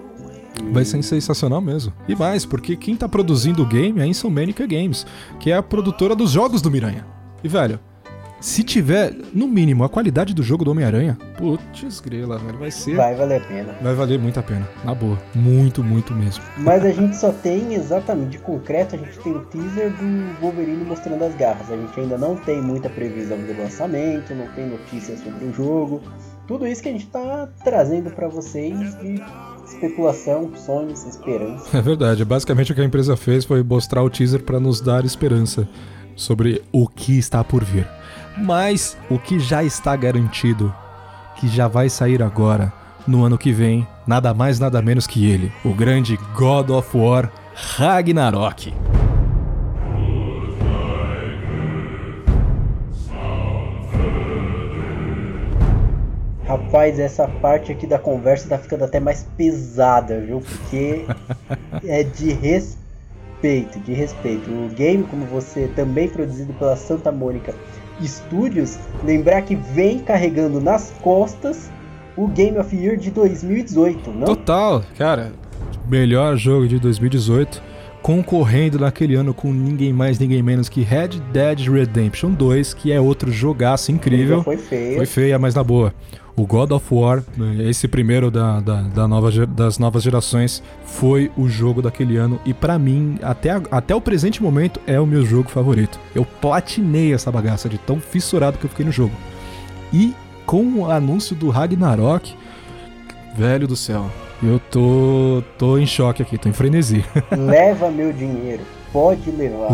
E- 0.59 0.73
Vai 0.73 0.85
ser 0.85 1.03
sensacional 1.03 1.61
mesmo. 1.61 1.93
E 2.09 2.15
mais, 2.15 2.45
porque 2.45 2.77
quem 2.77 2.97
tá 2.97 3.09
produzindo 3.09 3.63
o 3.63 3.67
game 3.67 4.01
é 4.01 4.03
a 4.03 4.07
Insomniac 4.07 4.67
Games, 4.67 5.07
que 5.39 5.51
é 5.51 5.57
a 5.57 5.63
produtora 5.63 6.15
dos 6.15 6.31
jogos 6.33 6.61
do 6.61 6.71
Miranha. 6.71 7.07
E 7.43 7.49
velho, 7.49 7.79
se 8.41 8.63
tiver, 8.65 9.15
no 9.35 9.47
mínimo, 9.47 9.85
a 9.85 9.89
qualidade 9.89 10.33
do 10.33 10.43
jogo 10.43 10.65
do 10.65 10.71
Homem-Aranha, 10.71 11.19
putz 11.37 12.01
grila, 12.01 12.39
velho, 12.39 12.59
vai 12.59 12.71
ser. 12.71 12.97
Vai 12.97 13.15
valer 13.15 13.43
a 13.43 13.45
pena. 13.45 13.77
Vai 13.83 13.95
valer 13.95 14.19
muito 14.19 14.41
a 14.41 14.43
pena. 14.43 14.67
Na 14.83 14.95
boa. 14.95 15.19
Muito, 15.35 15.85
muito 15.85 16.15
mesmo. 16.15 16.43
Mas 16.57 16.83
a 16.83 16.91
gente 16.91 17.17
só 17.17 17.33
tem 17.33 17.75
exatamente 17.75 18.31
de 18.31 18.39
concreto, 18.39 18.95
a 18.95 18.99
gente 18.99 19.19
tem 19.19 19.33
o 19.33 19.41
teaser 19.41 19.91
do 19.91 20.41
Wolverine 20.41 20.85
mostrando 20.85 21.23
as 21.23 21.35
garras. 21.35 21.71
A 21.71 21.77
gente 21.77 22.01
ainda 22.01 22.17
não 22.17 22.35
tem 22.35 22.63
muita 22.63 22.89
previsão 22.89 23.37
de 23.37 23.53
lançamento, 23.53 24.35
não 24.35 24.47
tem 24.55 24.71
notícias 24.71 25.21
sobre 25.21 25.45
o 25.45 25.53
jogo. 25.53 26.01
Tudo 26.47 26.67
isso 26.67 26.83
que 26.83 26.89
a 26.89 26.93
gente 26.93 27.07
tá 27.09 27.47
trazendo 27.63 28.11
para 28.11 28.27
vocês 28.27 28.99
de 29.01 29.23
especulação, 29.67 30.51
sonhos, 30.57 31.05
esperança. 31.05 31.77
É 31.77 31.83
verdade. 31.83 32.25
Basicamente 32.25 32.73
o 32.73 32.75
que 32.75 32.81
a 32.81 32.85
empresa 32.85 33.17
fez 33.17 33.45
foi 33.45 33.63
mostrar 33.63 34.03
o 34.03 34.09
teaser 34.09 34.43
pra 34.43 34.59
nos 34.59 34.81
dar 34.81 35.05
esperança 35.05 35.69
sobre 36.17 36.63
o 36.73 36.89
que 36.89 37.19
está 37.19 37.45
por 37.45 37.63
vir. 37.63 37.87
Mas 38.37 38.97
o 39.09 39.19
que 39.19 39.39
já 39.39 39.63
está 39.63 39.97
garantido, 39.97 40.75
que 41.37 41.49
já 41.49 41.69
vai 41.69 41.89
sair 41.89 42.23
agora, 42.23 42.73
no 43.07 43.25
ano 43.25 43.39
que 43.39 43.53
vem, 43.53 43.87
nada 44.07 44.33
mais 44.33 44.59
nada 44.59 44.81
menos 44.81 45.07
que 45.07 45.29
ele, 45.29 45.53
o 45.65 45.75
grande 45.75 46.19
God 46.35 46.71
of 46.71 46.97
War 46.97 47.31
Ragnarok. 47.55 48.73
Rapaz, 56.47 56.99
essa 56.99 57.29
parte 57.29 57.71
aqui 57.71 57.87
da 57.87 57.99
conversa 57.99 58.49
tá 58.49 58.59
ficando 58.59 58.85
até 58.85 58.99
mais 58.99 59.25
pesada, 59.37 60.21
viu? 60.21 60.41
Porque 60.41 61.05
é 61.87 62.03
de 62.03 62.33
respeito, 62.33 63.79
de 63.81 63.93
respeito. 63.93 64.51
O 64.51 64.69
game, 64.71 65.05
como 65.05 65.25
você 65.27 65.69
também 65.77 66.09
produzido 66.09 66.53
pela 66.55 66.77
Santa 66.77 67.13
Mônica 67.13 67.55
Studios, 68.09 68.79
lembrar 69.05 69.43
que 69.43 69.55
vem 69.55 70.01
carregando 70.01 70.61
nas 70.61 70.93
costas 71.03 71.71
o 72.17 72.27
Game 72.27 72.59
of 72.59 72.75
Year 72.75 72.97
de 72.97 73.11
2018, 73.11 74.11
não? 74.11 74.27
Total, 74.27 74.83
cara. 74.97 75.33
melhor 75.89 76.37
jogo 76.37 76.69
de 76.69 76.79
2018, 76.79 77.63
concorrendo 78.03 78.79
naquele 78.79 79.15
ano 79.15 79.35
com 79.35 79.53
ninguém 79.53 79.93
mais, 79.93 80.19
ninguém 80.19 80.43
menos 80.43 80.69
que 80.69 80.83
Red 80.83 81.21
Dead 81.33 81.69
Redemption 81.69 82.33
2, 82.33 82.75
que 82.75 82.93
é 82.93 83.01
outro 83.01 83.31
jogaço 83.31 83.93
incrível. 83.93 84.43
Foi 84.43 84.57
feio. 84.57 84.97
Foi 84.97 85.07
feia, 85.07 85.39
mas 85.39 85.55
na 85.55 85.63
boa. 85.63 85.95
O 86.37 86.47
God 86.47 86.71
of 86.71 86.87
War, 86.95 87.23
esse 87.69 87.87
primeiro 87.87 88.31
da, 88.31 88.61
da, 88.61 88.83
da 88.83 89.09
nova, 89.09 89.31
das 89.47 89.79
novas 89.79 90.03
gerações, 90.03 90.63
foi 90.85 91.31
o 91.37 91.49
jogo 91.49 91.83
daquele 91.83 92.17
ano. 92.17 92.41
E 92.47 92.55
pra 92.55 92.79
mim, 92.79 93.19
até, 93.21 93.51
até 93.71 93.95
o 93.95 94.01
presente 94.01 94.43
momento, 94.43 94.81
é 94.87 94.99
o 94.99 95.07
meu 95.07 95.25
jogo 95.25 95.51
favorito. 95.51 96.01
Eu 96.15 96.25
platinei 96.25 97.13
essa 97.13 97.31
bagaça 97.31 97.69
de 97.69 97.77
tão 97.77 98.01
fissurado 98.01 98.57
que 98.57 98.65
eu 98.65 98.71
fiquei 98.71 98.87
no 98.87 98.93
jogo. 98.93 99.15
E 99.93 100.15
com 100.47 100.65
o 100.79 100.91
anúncio 100.91 101.37
do 101.37 101.51
Ragnarok, 101.51 102.35
velho 103.37 103.69
do 103.69 103.77
céu, 103.77 104.11
eu 104.43 104.61
tô, 104.71 105.43
tô 105.59 105.79
em 105.79 105.87
choque 105.87 106.23
aqui, 106.23 106.39
tô 106.39 106.49
em 106.49 106.53
frenesi. 106.53 107.05
Leva 107.37 107.91
meu 107.91 108.13
dinheiro. 108.13 108.63
Pode 108.93 109.31
levar. 109.31 109.69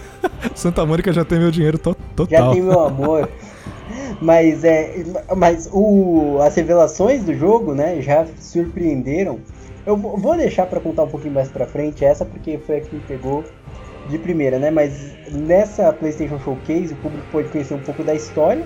Santa 0.54 0.84
Mônica 0.86 1.12
já 1.12 1.24
tem 1.24 1.38
meu 1.38 1.50
dinheiro 1.50 1.78
to- 1.78 1.96
Já 1.98 2.14
total. 2.38 2.52
tem 2.52 2.62
meu 2.62 2.80
amor. 2.80 3.28
Mas 4.20 4.62
é. 4.64 5.02
Mas 5.36 5.68
o, 5.72 6.38
as 6.40 6.54
revelações 6.54 7.24
do 7.24 7.34
jogo, 7.34 7.74
né, 7.74 8.00
já 8.00 8.26
surpreenderam. 8.38 9.40
Eu 9.84 9.96
vou 9.96 10.36
deixar 10.36 10.66
pra 10.66 10.78
contar 10.78 11.02
um 11.04 11.08
pouquinho 11.08 11.34
mais 11.34 11.48
pra 11.48 11.66
frente 11.66 12.04
essa, 12.04 12.24
porque 12.24 12.56
foi 12.58 12.76
a 12.76 12.80
que 12.80 12.94
me 12.94 13.00
pegou 13.00 13.44
de 14.08 14.16
primeira, 14.16 14.58
né? 14.58 14.70
Mas 14.70 15.12
nessa 15.32 15.92
PlayStation 15.92 16.38
Showcase 16.38 16.92
o 16.92 16.96
público 16.98 17.26
pode 17.32 17.48
conhecer 17.48 17.74
um 17.74 17.80
pouco 17.80 18.04
da 18.04 18.14
história 18.14 18.64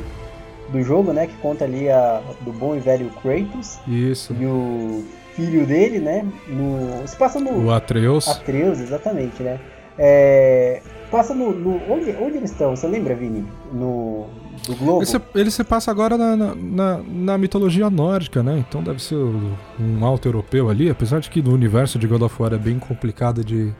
do 0.71 0.83
jogo, 0.83 1.15
né? 1.15 1.27
Que 1.27 1.35
conta 1.39 1.65
ali 1.65 1.89
a, 1.89 2.21
do 2.43 2.53
bom 2.53 2.77
e 2.77 2.81
velho 2.81 3.11
Kratos 3.23 3.79
Isso. 3.89 4.35
e 4.39 4.45
o 4.45 5.05
filho 5.37 5.67
dele, 5.67 5.99
né? 6.01 6.27
No, 6.49 7.07
se 7.07 7.15
passa 7.17 7.39
no. 7.39 7.67
O 7.67 7.71
Atreus. 7.71 8.27
Atreus, 8.27 8.81
exatamente, 8.81 9.43
né? 9.43 9.61
É, 9.99 10.81
passa 11.11 11.35
no. 11.35 11.53
no- 11.53 11.81
onde, 11.89 12.11
onde 12.21 12.39
eles 12.39 12.51
estão? 12.51 12.75
Você 12.75 12.87
lembra, 12.87 13.15
Vini? 13.15 13.47
No. 13.73 14.27
Do 14.67 14.75
Globo? 14.75 14.99
Ele 15.01 15.07
se, 15.07 15.21
ele 15.35 15.51
se 15.51 15.63
passa 15.63 15.91
agora 15.91 16.17
na, 16.17 16.35
na, 16.37 17.01
na- 17.07 17.39
mitologia 17.39 17.89
nórdica, 17.91 18.43
né? 18.43 18.65
Então 18.67 18.83
deve 18.83 19.01
ser 19.03 19.15
um 19.15 20.05
alto 20.05 20.27
europeu 20.27 20.69
ali, 20.71 20.89
apesar 20.91 21.21
de 21.21 21.29
que 21.31 21.43
no 21.43 21.53
universo 21.53 21.99
de 21.99 22.07
God 22.07 22.23
of 22.23 22.35
War 22.43 22.53
é 22.55 22.59
bem 22.59 22.79
complicado 22.79 23.45
de 23.45 23.73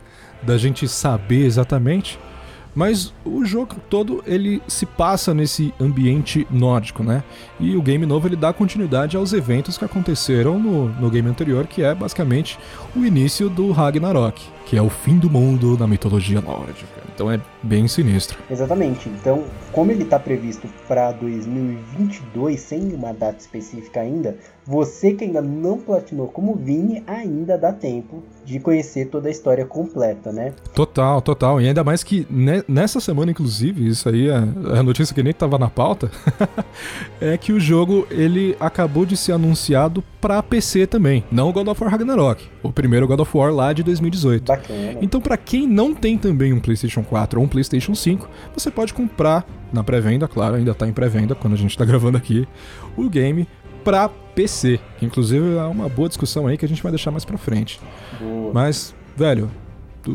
da 0.43 0.57
gente 0.59 0.87
saber 0.87 1.45
exatamente. 1.47 2.19
Mas 2.77 3.15
o 3.25 3.43
jogo 3.43 3.77
todo 3.89 4.23
ele 4.27 4.63
se 4.69 4.85
passa 4.85 5.33
nesse 5.33 5.73
ambiente 5.81 6.47
nórdico, 6.51 7.03
né? 7.03 7.25
E 7.59 7.75
o 7.75 7.81
game 7.81 8.05
novo 8.05 8.29
ele 8.29 8.37
dá 8.37 8.53
continuidade 8.53 9.17
aos 9.17 9.33
eventos 9.33 9.79
que 9.79 9.85
aconteceram 9.87 10.59
no, 10.59 10.91
no 10.91 11.09
game 11.09 11.27
anterior, 11.27 11.67
que 11.67 11.83
é 11.83 11.95
basicamente 11.95 12.59
o 12.95 13.03
início 13.03 13.49
do 13.49 13.73
Ragnarok, 13.73 14.43
que 14.67 14.77
é 14.77 14.83
o 14.83 14.91
fim 14.91 15.17
do 15.17 15.31
mundo 15.31 15.79
na 15.79 15.87
mitologia 15.87 16.41
nórdica. 16.43 17.01
Então 17.15 17.31
é 17.33 17.41
bem 17.63 17.89
sinistro. 17.89 18.37
Exatamente. 18.51 19.09
Então, 19.09 19.45
como 19.73 19.91
ele 19.91 20.03
está 20.03 20.19
previsto 20.19 20.69
para 20.87 21.13
2022, 21.13 22.61
sem 22.61 22.93
uma 22.93 23.13
data 23.15 23.39
específica 23.39 24.01
ainda, 24.01 24.37
você 24.67 25.13
que 25.15 25.25
ainda 25.25 25.41
não 25.41 25.79
platinou 25.79 26.29
como 26.29 26.55
Vini, 26.57 27.03
ainda 27.07 27.57
dá 27.57 27.73
tempo 27.73 28.23
de 28.45 28.59
conhecer 28.61 29.07
toda 29.07 29.29
a 29.29 29.31
história 29.31 29.65
completa, 29.65 30.33
né? 30.33 30.53
Total, 30.75 31.23
total. 31.23 31.61
E 31.61 31.69
ainda 31.69 31.83
mais 31.85 32.03
que 32.03 32.27
ne- 32.29 32.65
nessa 32.69 33.01
semana, 33.01 33.31
inclusive, 33.31 33.87
isso 33.87 34.09
aí 34.09 34.29
é 34.29 34.37
é 34.75 34.79
a 34.79 34.83
notícia 34.83 35.15
que 35.15 35.23
nem 35.23 35.33
tava 35.33 35.59
na 35.59 35.71
pauta, 35.71 36.11
é 37.21 37.37
que 37.37 37.53
o 37.53 37.61
jogo 37.61 38.07
ele 38.11 38.57
acabou 38.61 39.07
de 39.07 39.17
ser 39.17 39.33
anunciado 39.33 40.03
pra 40.21 40.43
PC 40.43 40.87
também. 40.87 41.25
Não 41.31 41.49
o 41.49 41.53
God 41.53 41.69
of 41.69 41.83
War 41.83 41.91
Ragnarok, 41.93 42.45
o 42.63 42.73
primeiro 42.73 43.07
God 43.07 43.21
of 43.21 43.37
War 43.37 43.53
lá 43.53 43.73
de 43.73 43.83
2018. 43.83 44.45
Bacana. 44.57 44.99
Então, 45.01 45.21
pra 45.21 45.37
quem 45.37 45.67
não 45.67 45.95
tem 45.95 46.17
também 46.19 46.53
um 46.53 46.61
PlayStation 46.61 47.03
4 47.03 47.41
ou 47.41 47.47
um 47.47 47.49
PlayStation 47.49 47.95
5, 47.95 48.29
você 48.55 48.71
pode 48.71 48.95
comprar 48.95 49.47
na 49.73 49.83
pré-venda, 49.83 50.27
claro, 50.29 50.57
ainda 50.57 50.75
tá 50.75 50.87
em 50.87 50.93
pré-venda 50.93 51.35
quando 51.35 51.55
a 51.55 51.57
gente 51.57 51.77
tá 51.77 51.85
gravando 51.87 52.17
aqui, 52.17 52.47
o 52.97 53.09
game 53.09 53.47
pra 53.85 54.09
PC. 54.09 54.81
Que 54.99 55.07
inclusive 55.07 55.57
é 55.57 55.63
uma 55.63 55.89
boa 55.89 56.09
discussão 56.09 56.47
aí 56.47 56.57
que 56.57 56.65
a 56.65 56.69
gente 56.69 56.83
vai 56.83 56.91
deixar 56.91 57.11
mais 57.11 57.25
pra 57.25 57.39
frente. 57.39 57.81
Boa. 58.21 58.53
Mas, 58.53 58.95
velho, 59.17 59.51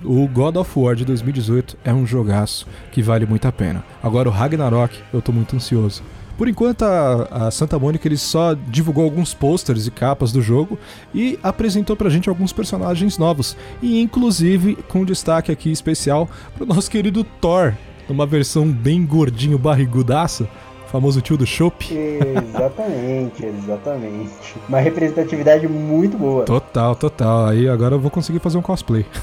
o 0.04 0.28
God 0.28 0.56
of 0.58 0.80
War 0.80 0.96
de 0.96 1.06
2018 1.06 1.78
é 1.84 1.94
um 1.94 2.06
jogaço 2.06 2.68
que 2.92 3.02
vale 3.02 3.26
muito 3.26 3.48
a 3.48 3.52
pena. 3.52 3.84
Agora 4.02 4.30
o 4.30 4.32
Ragnarok, 4.32 4.98
eu 5.14 5.22
tô 5.22 5.32
muito 5.32 5.56
ansioso. 5.56 6.04
Por 6.42 6.48
enquanto, 6.48 6.82
a, 6.82 7.28
a 7.30 7.52
Santa 7.52 7.78
Mônica 7.78 8.08
ele 8.08 8.18
só 8.18 8.56
divulgou 8.56 9.04
alguns 9.04 9.32
posters 9.32 9.86
e 9.86 9.92
capas 9.92 10.32
do 10.32 10.42
jogo 10.42 10.76
e 11.14 11.38
apresentou 11.44 11.96
pra 11.96 12.10
gente 12.10 12.30
alguns 12.30 12.52
personagens 12.52 13.20
novos. 13.20 13.56
E 13.80 14.02
inclusive 14.02 14.76
com 14.90 15.06
destaque 15.06 15.52
aqui 15.52 15.72
especial 15.72 16.28
pro 16.56 16.66
nosso 16.66 16.90
querido 16.90 17.24
Thor, 17.24 17.76
numa 18.10 18.26
versão 18.26 18.66
bem 18.68 19.06
gordinho, 19.06 19.60
barrigudaço, 19.60 20.48
famoso 20.88 21.22
tio 21.22 21.38
do 21.38 21.46
Chopp. 21.46 21.96
Exatamente, 21.96 23.46
exatamente. 23.46 24.56
Uma 24.68 24.80
representatividade 24.80 25.68
muito 25.68 26.18
boa. 26.18 26.44
Total, 26.44 26.96
total. 26.96 27.50
Aí 27.50 27.70
agora 27.70 27.94
eu 27.94 28.00
vou 28.00 28.10
conseguir 28.10 28.40
fazer 28.40 28.58
um 28.58 28.64
cosplay. 28.64 29.06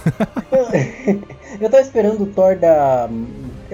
Eu 1.61 1.69
tava 1.69 1.83
esperando 1.83 2.23
o 2.23 2.27
Thor 2.27 2.57
da. 2.57 3.09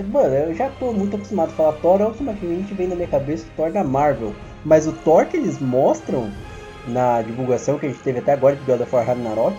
Mano, 0.02 0.34
eu 0.34 0.54
já 0.54 0.68
tô 0.70 0.92
muito 0.92 1.16
acostumado 1.16 1.50
a 1.50 1.52
falar 1.52 1.72
Thor, 1.74 2.02
automaticamente 2.02 2.74
vem 2.74 2.88
na 2.88 2.94
minha 2.96 3.08
cabeça 3.08 3.44
o 3.44 3.56
Thor 3.56 3.70
da 3.72 3.84
Marvel. 3.84 4.34
Mas 4.64 4.86
o 4.86 4.92
Thor 4.92 5.26
que 5.26 5.36
eles 5.36 5.60
mostram 5.60 6.30
na 6.88 7.22
divulgação 7.22 7.78
que 7.78 7.86
a 7.86 7.88
gente 7.88 8.00
teve 8.00 8.18
até 8.18 8.32
agora 8.32 8.56
de 8.56 8.62
God 8.64 8.80
of 8.80 8.94
War 8.94 9.06
Ragnarok 9.06 9.56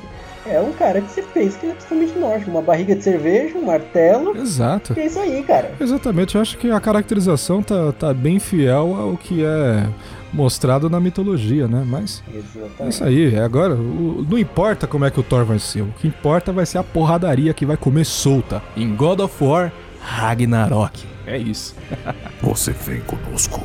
é 0.48 0.60
um 0.62 0.71
cara 0.74 1.02
que 1.02 1.10
você 1.12 1.24
pensa 1.24 1.58
que 1.58 1.65
ele 1.65 1.74
é 1.74 1.76
totalmente 1.76 2.19
nórdico. 2.19 2.52
Uma 2.52 2.62
barriga 2.62 2.95
de 2.95 3.04
cerveja, 3.04 3.58
um 3.58 3.65
martelo. 3.65 4.38
Exato. 4.38 4.93
É 4.95 5.06
isso 5.06 5.19
aí, 5.19 5.41
cara. 5.41 5.71
Exatamente, 5.80 6.36
eu 6.36 6.41
acho 6.41 6.58
que 6.58 6.69
a 6.69 6.80
caracterização 6.80 7.63
tá, 7.63 7.91
tá 7.93 8.13
bem 8.13 8.38
fiel 8.39 8.95
ao 8.95 9.17
que 9.17 9.43
é 9.43 9.88
mostrado 10.32 10.88
na 10.89 11.00
mitologia, 11.00 11.67
né? 11.67 11.84
Mas 11.88 12.21
é 12.32 12.38
isso 12.38 12.60
Exatamente. 12.60 13.04
aí, 13.04 13.36
é 13.36 13.39
agora, 13.39 13.74
o- 13.74 14.24
não 14.30 14.38
importa 14.38 14.86
como 14.86 15.06
é 15.06 15.10
que 15.10 15.19
o 15.19 15.24
Thor 15.24 15.45
vai 15.45 15.58
ser, 15.58 15.82
o 15.82 15.88
que 16.00 16.08
importa 16.10 16.52
vai 16.52 16.65
ser 16.65 16.78
a 16.78 16.84
porradaria 16.84 17.54
que 17.54 17.65
vai 17.65 17.78
comer 17.78 18.06
solta 18.06 18.62
em 18.78 18.93
God 18.95 19.21
of 19.21 19.43
War 19.43 19.71
Ragnarok. 20.06 21.04
É 21.26 21.38
isso. 21.38 21.76
Você 22.41 22.72
vem 22.72 23.02
conosco. 23.02 23.63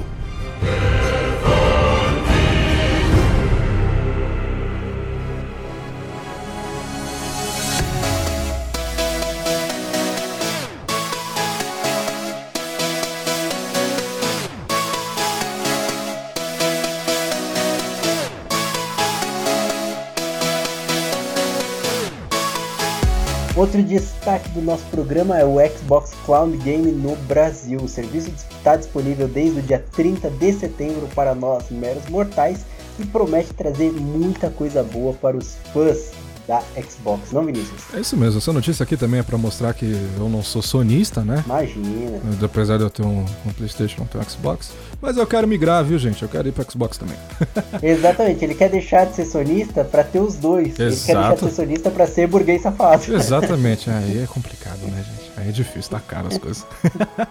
Outro 23.71 23.85
destaque 23.85 24.49
do 24.49 24.61
nosso 24.61 24.85
programa 24.87 25.39
é 25.39 25.45
o 25.45 25.59
Xbox 25.65 26.13
Cloud 26.27 26.57
Game 26.57 26.91
no 26.91 27.15
Brasil. 27.29 27.79
O 27.81 27.87
serviço 27.87 28.29
está 28.51 28.75
disponível 28.75 29.29
desde 29.29 29.61
o 29.61 29.63
dia 29.63 29.85
30 29.93 30.29
de 30.29 30.53
setembro 30.55 31.07
para 31.15 31.37
nós, 31.37 31.71
meros 31.71 32.05
mortais, 32.09 32.67
e 32.99 33.07
promete 33.07 33.55
trazer 33.55 33.93
muita 33.93 34.51
coisa 34.51 34.83
boa 34.83 35.13
para 35.13 35.37
os 35.37 35.55
fãs 35.73 36.11
da 36.51 36.61
Xbox, 36.83 37.31
não, 37.31 37.45
Vinícius? 37.45 37.95
É 37.95 38.01
isso 38.01 38.17
mesmo, 38.17 38.39
essa 38.39 38.53
notícia 38.53 38.83
aqui 38.83 38.97
também 38.97 39.21
é 39.21 39.23
pra 39.23 39.39
mostrar 39.39 39.73
que 39.73 39.85
eu 40.19 40.29
não 40.29 40.43
sou 40.43 40.61
sonista, 40.61 41.23
né? 41.23 41.45
Imagina. 41.47 42.21
Apesar 42.43 42.77
de 42.77 42.83
eu 42.83 42.91
ter 42.91 43.05
um, 43.05 43.25
um 43.47 43.53
Playstation, 43.53 44.05
ter 44.07 44.19
um 44.19 44.23
Xbox. 44.25 44.73
Mas 45.01 45.17
eu 45.17 45.25
quero 45.29 45.47
migrar, 45.47 45.85
viu, 45.85 45.97
gente? 45.97 46.21
Eu 46.21 46.29
quero 46.29 46.49
ir 46.49 46.53
pro 46.53 46.69
Xbox 46.69 46.99
também. 46.99 47.17
Exatamente, 47.81 48.45
ele 48.45 48.57
quer 48.57 48.69
deixar 48.69 49.07
de 49.07 49.15
ser 49.15 49.27
sonista 49.27 49.85
para 49.85 50.03
ter 50.03 50.19
os 50.19 50.35
dois. 50.35 50.67
Ele 50.67 50.75
quer 50.75 50.89
deixar 50.89 51.13
de 51.13 51.19
Exato. 51.21 51.49
ser 51.49 51.55
sonista 51.55 51.91
para 51.91 52.07
ser 52.09 52.27
burguês 52.27 52.63
safado. 52.63 53.15
Exatamente, 53.15 53.89
aí 53.91 54.25
é 54.25 54.27
complicado, 54.27 54.81
né, 54.81 55.05
gente? 55.05 55.31
Aí 55.37 55.49
é 55.51 55.53
difícil, 55.53 55.93
tá 55.93 56.01
caro 56.01 56.27
as 56.27 56.37
coisas. 56.37 56.67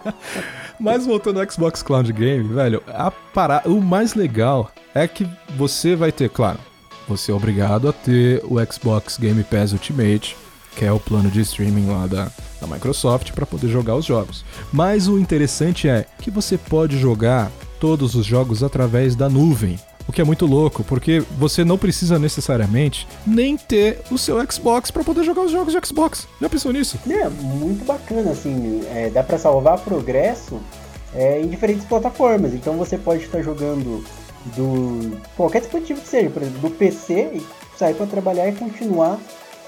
Mas 0.80 1.06
voltando 1.06 1.42
ao 1.42 1.52
Xbox 1.52 1.84
Cloud 1.84 2.12
Game, 2.14 2.54
velho, 2.54 2.82
a 2.88 3.12
para... 3.12 3.64
o 3.66 3.82
mais 3.82 4.14
legal 4.14 4.72
é 4.96 5.06
que 5.10 5.28
você 5.58 5.94
vai 5.94 6.10
ter, 6.10 6.30
claro, 6.30 6.58
você 7.10 7.32
é 7.32 7.36
obrigado 7.36 7.90
a 7.90 7.94
ter 7.94 8.44
o 8.46 8.64
Xbox 8.72 9.18
Game 9.18 9.44
Pass 9.44 9.74
Ultimate, 9.74 10.38
que 10.76 10.86
é 10.86 10.92
o 10.92 11.00
plano 11.00 11.30
de 11.32 11.42
streaming 11.42 11.88
lá 11.88 12.06
da, 12.06 12.32
da 12.62 12.68
Microsoft 12.68 13.32
para 13.32 13.48
poder 13.48 13.68
jogar 13.68 13.96
os 13.96 14.06
jogos. 14.06 14.46
Mas 14.72 15.08
o 15.08 15.18
interessante 15.18 15.90
é 15.90 16.06
que 16.22 16.30
você 16.30 16.56
pode 16.56 17.00
jogar 17.00 17.52
todos 17.80 18.14
os 18.14 18.28
jogos 18.28 18.64
através 18.64 19.16
da 19.16 19.28
nuvem. 19.28 19.80
O 20.08 20.12
que 20.12 20.22
é 20.22 20.24
muito 20.24 20.46
louco, 20.46 20.84
porque 20.84 21.24
você 21.38 21.64
não 21.66 21.78
precisa 21.78 22.20
necessariamente 22.20 23.08
nem 23.26 23.58
ter 23.58 24.02
o 24.12 24.18
seu 24.18 24.40
Xbox 24.52 24.92
para 24.92 25.04
poder 25.04 25.24
jogar 25.24 25.42
os 25.42 25.52
jogos 25.52 25.74
de 25.74 25.88
Xbox. 25.88 26.28
Já 26.40 26.50
pensou 26.50 26.72
nisso? 26.72 27.00
É, 27.10 27.28
muito 27.28 27.86
bacana, 27.86 28.32
assim, 28.32 28.84
é, 28.94 29.10
dá 29.10 29.24
pra 29.24 29.38
salvar 29.38 29.80
progresso 29.80 30.60
é, 31.14 31.42
em 31.42 31.48
diferentes 31.48 31.86
plataformas. 31.86 32.54
Então 32.54 32.78
você 32.78 32.98
pode 32.98 33.24
estar 33.24 33.42
jogando 33.42 34.04
do 34.56 35.18
qualquer 35.36 35.62
dispositivo 35.62 36.02
que 36.02 36.08
seja, 36.08 36.30
por 36.30 36.42
exemplo, 36.42 36.60
do 36.62 36.70
PC 36.72 37.32
e 37.36 37.48
sair 37.78 37.94
para 37.94 38.06
trabalhar 38.06 38.48
e 38.50 38.54
continuar 38.54 39.20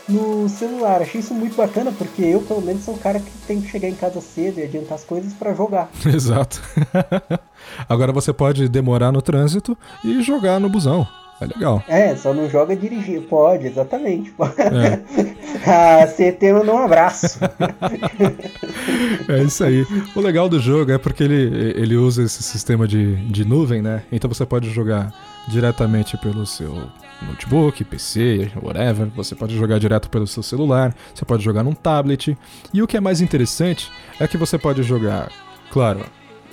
no 0.08 0.50
celular. 0.50 1.02
Achei 1.02 1.22
isso 1.22 1.34
muito 1.34 1.56
bacana 1.56 1.92
porque 1.92 2.22
eu, 2.22 2.42
pelo 2.42 2.62
menos, 2.62 2.84
sou 2.84 2.96
um 2.96 2.98
cara 2.98 3.20
que 3.20 3.32
tem 3.48 3.62
que 3.62 3.70
chegar 3.70 3.88
em 3.88 3.96
casa 3.96 4.22
cedo 4.22 4.60
e 4.60 4.64
adiantar 4.64 4.96
as 4.96 5.04
coisas 5.04 5.34
para 5.34 5.54
jogar. 5.54 5.90
Exato. 6.06 6.62
Agora 7.88 8.12
você 8.12 8.34
pode 8.34 8.68
demorar 8.68 9.12
no 9.12 9.22
trânsito 9.22 9.78
e 10.04 10.22
jogar 10.22 10.60
no 10.60 10.70
busão. 10.70 11.08
É 11.42 11.46
legal. 11.46 11.84
É, 11.88 12.16
só 12.16 12.34
não 12.34 12.48
joga 12.48 12.76
dirigir. 12.76 13.22
Pode, 13.24 13.68
exatamente. 13.68 14.32
É. 15.64 16.02
a 16.04 16.08
CT 16.08 16.54
mandou 16.54 16.76
um 16.76 16.86
abraço. 16.86 17.40
É 19.28 19.44
isso 19.44 19.64
aí. 19.64 19.86
O 20.16 20.22
legal 20.22 20.50
do 20.50 20.60
jogo 20.60 20.92
é 20.92 20.98
porque 20.98 21.24
ele, 21.24 21.74
ele 21.76 21.96
usa 21.96 22.24
esse 22.24 22.42
sistema 22.42 22.88
de, 22.88 23.16
de 23.28 23.46
nuvem, 23.46 23.82
né? 23.82 24.04
Então 24.12 24.30
você 24.30 24.46
pode 24.46 24.70
jogar 24.70 25.14
diretamente 25.48 26.18
pelo 26.18 26.46
seu 26.46 26.90
notebook, 27.22 27.84
PC, 27.84 28.52
whatever. 28.62 29.08
Você 29.16 29.36
pode 29.36 29.56
jogar 29.56 29.80
direto 29.80 30.10
pelo 30.10 30.26
seu 30.28 30.42
celular, 30.42 30.96
você 31.14 31.26
pode 31.26 31.44
jogar 31.44 31.64
num 31.64 31.74
tablet. 31.74 32.38
E 32.74 32.82
o 32.82 32.88
que 32.88 32.98
é 32.98 33.02
mais 33.02 33.22
interessante 33.22 33.92
é 34.20 34.28
que 34.28 34.38
você 34.38 34.58
pode 34.58 34.84
jogar, 34.84 35.32
claro, 35.72 36.02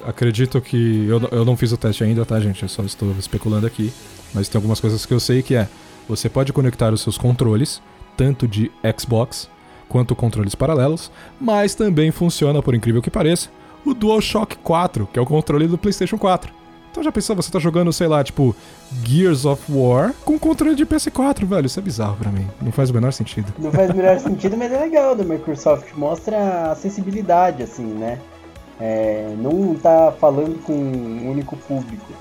acredito 0.07 0.61
que. 0.61 1.07
Eu, 1.09 1.21
eu 1.33 1.45
não 1.45 1.57
fiz 1.57 1.73
o 1.73 1.77
teste 1.77 2.05
ainda, 2.05 2.25
tá, 2.25 2.39
gente? 2.41 2.63
Eu 2.63 2.69
só 2.69 2.83
estou 2.83 3.13
especulando 3.19 3.67
aqui. 3.67 3.93
Mas 4.35 4.49
tem 4.49 4.59
algumas 4.59 4.81
coisas 4.81 5.05
que 5.05 5.15
eu 5.15 5.21
sei 5.21 5.43
que 5.43 5.55
é. 5.55 5.69
Você 6.09 6.29
pode 6.29 6.53
conectar 6.53 6.93
os 6.93 7.03
seus 7.03 7.19
controles, 7.19 7.83
tanto 8.17 8.49
de 8.49 8.71
Xbox 8.99 9.49
quanto 9.89 10.15
controles 10.15 10.55
paralelos, 10.55 11.11
mas 11.41 11.75
também 11.75 12.11
funciona, 12.11 12.63
por 12.63 12.75
incrível 12.75 13.01
que 13.01 13.11
pareça, 13.11 13.49
o 13.85 13.95
DualShock 13.95 14.57
4, 14.59 15.09
que 15.13 15.19
é 15.19 15.23
o 15.23 15.27
controle 15.27 15.67
do 15.67 15.79
PlayStation 15.79 16.19
4. 16.19 16.53
Então 16.91 17.03
já 17.03 17.13
pensou, 17.13 17.37
você 17.37 17.51
tá 17.51 17.59
jogando, 17.59 17.93
sei 17.93 18.09
lá, 18.09 18.25
tipo, 18.25 18.57
Gears 19.05 19.45
of 19.45 19.63
War 19.71 20.15
com 20.25 20.39
controle 20.39 20.75
de 20.75 20.85
PS4, 20.85 21.45
velho? 21.45 21.67
Isso 21.67 21.79
é 21.79 21.83
bizarro 21.83 22.17
pra 22.17 22.31
mim. 22.31 22.47
Não 22.61 22.73
faz 22.73 22.91
o 22.91 22.95
menor 22.95 23.13
sentido. 23.13 23.53
Não 23.59 23.71
faz 23.71 23.91
o 23.91 23.95
menor 23.95 24.19
sentido, 24.19 24.57
mas 24.57 24.73
é 24.73 24.81
legal 24.81 25.15
da 25.15 25.23
Microsoft. 25.23 25.93
Mostra 25.95 26.37
a 26.37 26.73
acessibilidade, 26.73 27.63
assim, 27.63 27.85
né? 27.85 28.19
É, 28.81 29.33
não 29.39 29.75
tá 29.75 30.13
falando 30.19 30.63
com 30.63 30.73
um 30.73 31.31
único 31.31 31.57
público, 31.57 32.13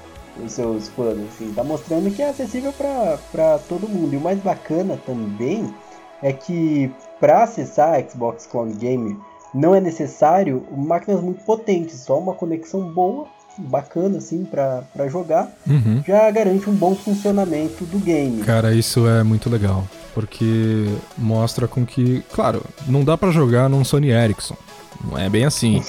os 0.46 0.52
seus 0.52 0.88
fãs, 0.90 1.18
assim. 1.18 1.52
Tá 1.56 1.64
mostrando 1.64 2.10
que 2.12 2.22
é 2.22 2.30
acessível 2.30 2.74
para 2.74 3.60
todo 3.70 3.88
mundo. 3.88 4.14
E 4.14 4.18
o 4.18 4.22
mais 4.22 4.40
bacana 4.40 5.00
também 5.06 5.74
é 6.22 6.32
que 6.34 6.92
para 7.20 7.44
acessar 7.44 7.94
a 7.96 8.10
Xbox 8.10 8.46
Cloud 8.46 8.74
Game 8.78 9.18
não 9.54 9.74
é 9.74 9.80
necessário 9.80 10.64
máquinas 10.76 11.22
muito 11.22 11.44
potentes, 11.44 12.00
só 12.02 12.18
uma 12.20 12.34
conexão 12.34 12.82
boa 12.92 13.26
bacana 13.60 14.20
assim 14.20 14.46
para 14.46 14.84
jogar, 15.10 15.52
Uhum. 15.66 16.04
já 16.06 16.30
garante 16.30 16.70
um 16.70 16.74
bom 16.76 16.94
funcionamento 16.94 17.86
do 17.86 17.98
game. 17.98 18.44
Cara, 18.44 18.72
isso 18.74 19.08
é 19.08 19.24
muito 19.24 19.50
legal, 19.50 19.84
porque 20.14 20.86
mostra 21.18 21.68
com 21.68 21.84
que, 21.84 22.24
claro, 22.32 22.64
não 22.88 23.04
dá 23.04 23.18
pra 23.18 23.32
jogar 23.32 23.68
num 23.68 23.84
Sony 23.84 24.12
Ericsson. 24.12 24.56
Não 25.04 25.18
é 25.18 25.30
bem 25.30 25.46
assim. 25.46 25.82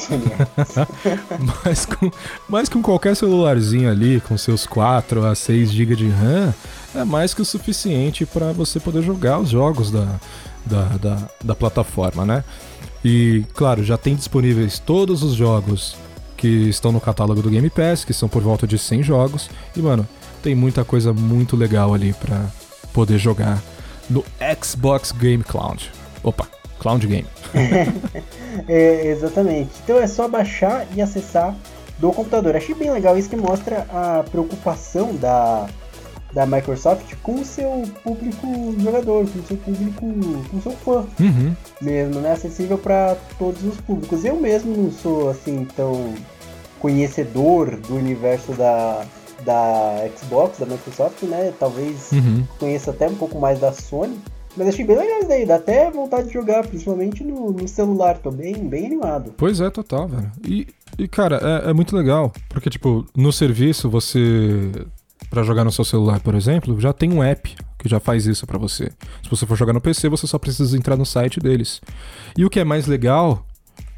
mas, 1.64 1.86
com, 1.86 2.10
mas 2.48 2.68
com 2.68 2.82
qualquer 2.82 3.16
celularzinho 3.16 3.90
ali, 3.90 4.20
com 4.20 4.36
seus 4.36 4.66
4 4.66 5.24
a 5.26 5.34
6 5.34 5.70
GB 5.70 5.96
de 5.96 6.08
RAM, 6.08 6.54
é 6.94 7.04
mais 7.04 7.34
que 7.34 7.42
o 7.42 7.44
suficiente 7.44 8.26
para 8.26 8.52
você 8.52 8.78
poder 8.78 9.02
jogar 9.02 9.38
os 9.38 9.50
jogos 9.50 9.90
da, 9.90 10.06
da, 10.64 10.84
da, 10.96 11.28
da 11.42 11.54
plataforma, 11.54 12.24
né? 12.24 12.44
E, 13.04 13.44
claro, 13.54 13.84
já 13.84 13.96
tem 13.96 14.14
disponíveis 14.14 14.78
todos 14.78 15.22
os 15.22 15.34
jogos 15.34 15.96
que 16.36 16.68
estão 16.68 16.92
no 16.92 17.00
catálogo 17.00 17.42
do 17.42 17.50
Game 17.50 17.68
Pass, 17.70 18.04
que 18.04 18.12
são 18.12 18.28
por 18.28 18.42
volta 18.42 18.66
de 18.66 18.78
100 18.78 19.02
jogos. 19.02 19.50
E, 19.76 19.80
mano, 19.80 20.06
tem 20.42 20.54
muita 20.54 20.84
coisa 20.84 21.12
muito 21.12 21.56
legal 21.56 21.94
ali 21.94 22.12
pra 22.12 22.46
poder 22.92 23.18
jogar 23.18 23.62
no 24.08 24.24
Xbox 24.62 25.12
Game 25.12 25.42
Cloud. 25.44 25.90
Opa, 26.22 26.48
Cloud 26.78 27.06
Game. 27.06 27.26
É, 28.68 29.06
exatamente. 29.06 29.70
Então 29.84 29.98
é 29.98 30.06
só 30.06 30.26
baixar 30.28 30.86
e 30.94 31.00
acessar 31.00 31.54
do 31.98 32.10
computador. 32.12 32.56
Achei 32.56 32.74
bem 32.74 32.90
legal 32.90 33.16
isso 33.16 33.28
que 33.28 33.36
mostra 33.36 33.86
a 33.90 34.24
preocupação 34.30 35.14
da, 35.16 35.66
da 36.32 36.44
Microsoft 36.46 37.14
com 37.22 37.36
o 37.36 37.44
seu 37.44 37.84
público 38.02 38.74
jogador, 38.78 39.26
com 39.28 39.38
o 39.38 39.46
seu 39.46 39.56
público, 39.56 40.00
com 40.50 40.56
o 40.56 40.62
seu 40.62 40.72
fã 40.72 41.04
Uhum. 41.20 41.54
mesmo, 41.80 42.20
né? 42.20 42.32
Acessível 42.32 42.78
para 42.78 43.16
todos 43.38 43.62
os 43.64 43.80
públicos. 43.80 44.24
Eu 44.24 44.36
mesmo 44.36 44.76
não 44.76 44.90
sou 44.90 45.30
assim 45.30 45.66
tão 45.76 46.14
conhecedor 46.80 47.76
do 47.76 47.96
universo 47.96 48.52
da, 48.52 49.04
da 49.44 50.08
Xbox, 50.16 50.58
da 50.58 50.66
Microsoft, 50.66 51.22
né? 51.22 51.52
Talvez 51.58 52.10
Uhum. 52.12 52.44
conheça 52.58 52.90
até 52.90 53.06
um 53.08 53.14
pouco 53.14 53.38
mais 53.38 53.58
da 53.60 53.72
Sony. 53.72 54.18
Mas 54.58 54.68
achei 54.68 54.84
bem 54.84 54.96
legal 54.96 55.20
isso 55.20 55.28
daí, 55.28 55.46
dá 55.46 55.54
até 55.54 55.88
vontade 55.88 56.26
de 56.26 56.34
jogar, 56.34 56.66
principalmente 56.66 57.22
no, 57.22 57.52
no 57.52 57.68
celular, 57.68 58.18
tô 58.18 58.30
bem, 58.32 58.54
bem 58.68 58.86
animado. 58.86 59.32
Pois 59.36 59.60
é, 59.60 59.70
total, 59.70 60.08
velho. 60.08 60.32
E, 60.44 60.66
e 60.98 61.06
cara, 61.06 61.62
é, 61.64 61.70
é 61.70 61.72
muito 61.72 61.96
legal, 61.96 62.32
porque, 62.48 62.68
tipo, 62.68 63.06
no 63.16 63.32
serviço 63.32 63.88
você. 63.88 64.70
Pra 65.30 65.42
jogar 65.42 65.62
no 65.62 65.70
seu 65.70 65.84
celular, 65.84 66.20
por 66.20 66.34
exemplo, 66.34 66.80
já 66.80 66.92
tem 66.92 67.12
um 67.12 67.22
app 67.22 67.54
que 67.78 67.88
já 67.88 68.00
faz 68.00 68.24
isso 68.24 68.46
pra 68.46 68.56
você. 68.56 68.90
Se 69.22 69.28
você 69.28 69.44
for 69.44 69.56
jogar 69.56 69.72
no 69.72 69.80
PC, 69.80 70.08
você 70.08 70.26
só 70.26 70.38
precisa 70.38 70.76
entrar 70.76 70.96
no 70.96 71.04
site 71.04 71.38
deles. 71.38 71.80
E 72.36 72.44
o 72.46 72.50
que 72.50 72.58
é 72.58 72.64
mais 72.64 72.86
legal, 72.86 73.44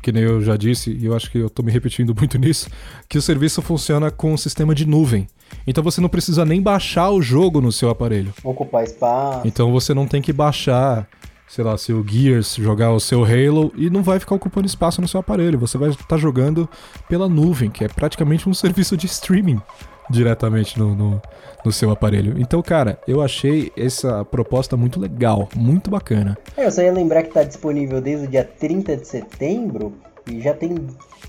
que 0.02 0.10
nem 0.10 0.24
eu 0.24 0.40
já 0.40 0.56
disse, 0.56 0.90
e 0.90 1.06
eu 1.06 1.14
acho 1.14 1.30
que 1.30 1.38
eu 1.38 1.48
tô 1.48 1.62
me 1.62 1.70
repetindo 1.70 2.14
muito 2.18 2.36
nisso, 2.36 2.68
que 3.08 3.16
o 3.16 3.22
serviço 3.22 3.62
funciona 3.62 4.10
com 4.10 4.32
um 4.32 4.36
sistema 4.36 4.74
de 4.74 4.86
nuvem. 4.86 5.28
Então 5.66 5.82
você 5.82 6.00
não 6.00 6.08
precisa 6.08 6.44
nem 6.44 6.60
baixar 6.60 7.10
o 7.10 7.22
jogo 7.22 7.60
no 7.60 7.72
seu 7.72 7.90
aparelho. 7.90 8.32
Ocupar 8.42 8.84
espaço. 8.84 9.46
Então 9.46 9.72
você 9.72 9.94
não 9.94 10.06
tem 10.06 10.22
que 10.22 10.32
baixar, 10.32 11.06
sei 11.48 11.64
lá, 11.64 11.76
seu 11.76 12.04
Gears, 12.06 12.56
jogar 12.56 12.92
o 12.92 13.00
seu 13.00 13.24
Halo 13.24 13.72
e 13.76 13.90
não 13.90 14.02
vai 14.02 14.18
ficar 14.18 14.34
ocupando 14.34 14.66
espaço 14.66 15.00
no 15.00 15.08
seu 15.08 15.20
aparelho. 15.20 15.58
Você 15.58 15.78
vai 15.78 15.90
estar 15.90 16.16
jogando 16.16 16.68
pela 17.08 17.28
nuvem, 17.28 17.70
que 17.70 17.84
é 17.84 17.88
praticamente 17.88 18.48
um 18.48 18.54
serviço 18.54 18.96
de 18.96 19.06
streaming 19.06 19.60
diretamente 20.10 20.78
no, 20.78 20.94
no, 20.94 21.22
no 21.64 21.72
seu 21.72 21.90
aparelho. 21.90 22.34
Então, 22.36 22.60
cara, 22.60 22.98
eu 23.06 23.22
achei 23.22 23.70
essa 23.76 24.24
proposta 24.24 24.76
muito 24.76 24.98
legal, 24.98 25.48
muito 25.54 25.88
bacana. 25.90 26.36
É, 26.56 26.66
eu 26.66 26.70
só 26.72 26.82
ia 26.82 26.92
lembrar 26.92 27.22
que 27.22 27.30
tá 27.30 27.44
disponível 27.44 28.00
desde 28.00 28.26
o 28.26 28.28
dia 28.28 28.44
30 28.44 28.96
de 28.96 29.06
setembro 29.06 29.94
e 30.30 30.40
já 30.40 30.54
tem 30.54 30.74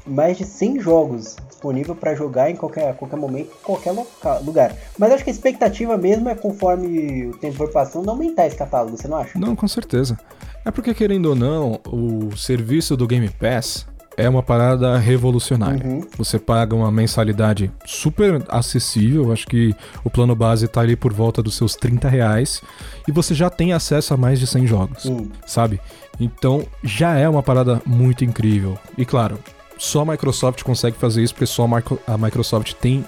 mais 0.06 0.38
de 0.38 0.46
100 0.46 0.80
jogos 0.80 1.36
disponível 1.48 1.96
para 1.96 2.16
jogar 2.16 2.50
em 2.50 2.56
qualquer, 2.56 2.96
qualquer 2.96 3.18
momento, 3.18 3.52
em 3.52 3.64
qualquer 3.64 3.92
loca- 3.92 4.40
lugar. 4.40 4.76
Mas 4.98 5.12
acho 5.12 5.24
que 5.24 5.30
a 5.30 5.34
expectativa 5.34 5.96
mesmo 5.98 6.28
é 6.30 6.36
conforme 6.36 7.28
o 7.28 7.38
tempo 7.38 7.56
for 7.56 7.70
passando 7.72 8.10
aumentar 8.10 8.48
esse 8.48 8.56
catálogo, 8.56 8.98
você 8.98 9.08
não 9.08 9.18
acha? 9.18 9.38
Não, 9.38 9.56
com 9.56 9.68
certeza. 9.68 10.18
É 10.66 10.72
porque, 10.72 10.94
querendo 10.94 11.28
ou 11.28 11.36
não, 11.36 11.80
o 11.88 12.36
serviço 12.36 12.96
do 12.98 13.06
Game 13.08 13.30
Pass 13.30 13.86
é 14.18 14.28
uma 14.28 14.44
parada 14.44 14.98
revolucionária. 14.98 15.86
Uhum. 15.88 16.02
Você 16.18 16.38
paga 16.38 16.76
uma 16.76 16.92
mensalidade 16.92 17.72
super 17.86 18.44
acessível, 18.50 19.32
acho 19.32 19.48
que 19.48 19.74
o 20.04 20.10
plano 20.10 20.36
base 20.36 20.68
tá 20.68 20.82
ali 20.82 20.96
por 20.96 21.14
volta 21.14 21.42
dos 21.42 21.56
seus 21.56 21.76
30 21.76 22.10
reais, 22.10 22.62
e 23.08 23.12
você 23.12 23.34
já 23.34 23.50
tem 23.50 23.72
acesso 23.74 24.14
a 24.14 24.18
mais 24.18 24.40
de 24.40 24.46
100 24.46 24.68
jogos, 24.68 25.04
Sim. 25.04 25.32
sabe? 25.48 25.80
Então 26.24 26.66
já 26.84 27.16
é 27.18 27.28
uma 27.28 27.42
parada 27.42 27.82
muito 27.86 28.24
incrível. 28.24 28.78
E 28.98 29.04
claro, 29.06 29.40
só 29.78 30.02
a 30.02 30.06
Microsoft 30.06 30.62
consegue 30.64 30.96
fazer 30.98 31.24
isso 31.24 31.34
porque 31.34 31.48
só 31.48 31.64
a 31.64 31.68
Micro- 31.68 32.00
a 32.06 32.18
Microsoft 32.18 32.74
tem 32.74 33.04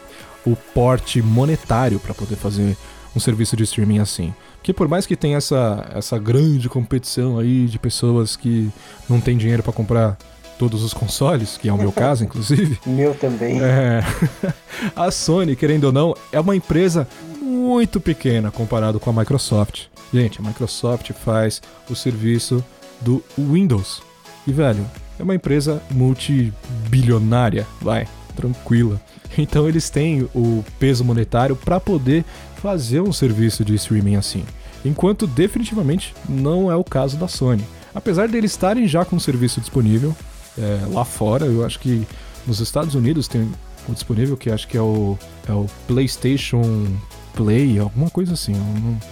o 0.45 0.55
porte 0.55 1.21
monetário 1.21 1.99
para 1.99 2.13
poder 2.13 2.35
fazer 2.35 2.75
um 3.15 3.19
serviço 3.19 3.55
de 3.55 3.63
streaming 3.63 3.99
assim. 3.99 4.33
Porque 4.57 4.73
por 4.73 4.87
mais 4.87 5.05
que 5.05 5.15
tenha 5.15 5.37
essa, 5.37 5.87
essa 5.93 6.17
grande 6.17 6.67
competição 6.67 7.37
aí 7.37 7.67
de 7.67 7.77
pessoas 7.77 8.35
que 8.35 8.69
não 9.07 9.21
tem 9.21 9.37
dinheiro 9.37 9.61
para 9.61 9.71
comprar 9.71 10.17
todos 10.57 10.83
os 10.83 10.93
consoles, 10.93 11.57
que 11.57 11.69
é 11.69 11.73
o 11.73 11.77
meu 11.77 11.91
caso, 11.93 12.23
inclusive, 12.23 12.79
Meu 12.85 13.13
também. 13.13 13.59
é, 13.61 14.01
a 14.95 15.11
Sony, 15.11 15.55
querendo 15.55 15.85
ou 15.85 15.91
não, 15.91 16.15
é 16.31 16.39
uma 16.39 16.55
empresa 16.55 17.07
muito 17.41 17.99
pequena 17.99 18.49
comparado 18.51 18.99
com 18.99 19.09
a 19.09 19.13
Microsoft. 19.13 19.83
Gente, 20.13 20.39
a 20.39 20.43
Microsoft 20.43 21.11
faz 21.11 21.61
o 21.89 21.95
serviço 21.95 22.63
do 23.03 23.23
Windows. 23.37 24.01
E, 24.45 24.51
velho, 24.51 24.85
é 25.19 25.23
uma 25.23 25.35
empresa 25.35 25.81
multibilionária, 25.91 27.67
vai, 27.81 28.07
tranquila. 28.35 28.99
Então 29.35 29.67
eles 29.67 29.89
têm 29.89 30.29
o 30.35 30.63
peso 30.77 31.03
monetário 31.03 31.55
para 31.55 31.79
poder 31.79 32.23
fazer 32.57 33.01
um 33.01 33.11
serviço 33.11 33.65
de 33.65 33.73
streaming 33.73 34.15
assim. 34.15 34.43
Enquanto 34.85 35.25
definitivamente 35.25 36.13
não 36.29 36.71
é 36.71 36.75
o 36.75 36.83
caso 36.83 37.17
da 37.17 37.27
Sony. 37.27 37.65
Apesar 37.95 38.27
deles 38.27 38.51
estarem 38.51 38.87
já 38.87 39.03
com 39.03 39.15
o 39.15 39.19
serviço 39.19 39.59
disponível 39.59 40.15
é, 40.55 40.85
lá 40.91 41.03
fora, 41.03 41.45
eu 41.45 41.65
acho 41.65 41.79
que 41.79 42.05
nos 42.45 42.59
Estados 42.59 42.93
Unidos 42.93 43.27
tem 43.27 43.49
um 43.89 43.93
disponível 43.93 44.37
que 44.37 44.51
acho 44.51 44.67
que 44.67 44.77
é 44.77 44.81
o, 44.81 45.17
é 45.47 45.51
o 45.51 45.65
PlayStation 45.87 46.85
Play, 47.35 47.79
alguma 47.79 48.09
coisa 48.09 48.33
assim, 48.33 48.53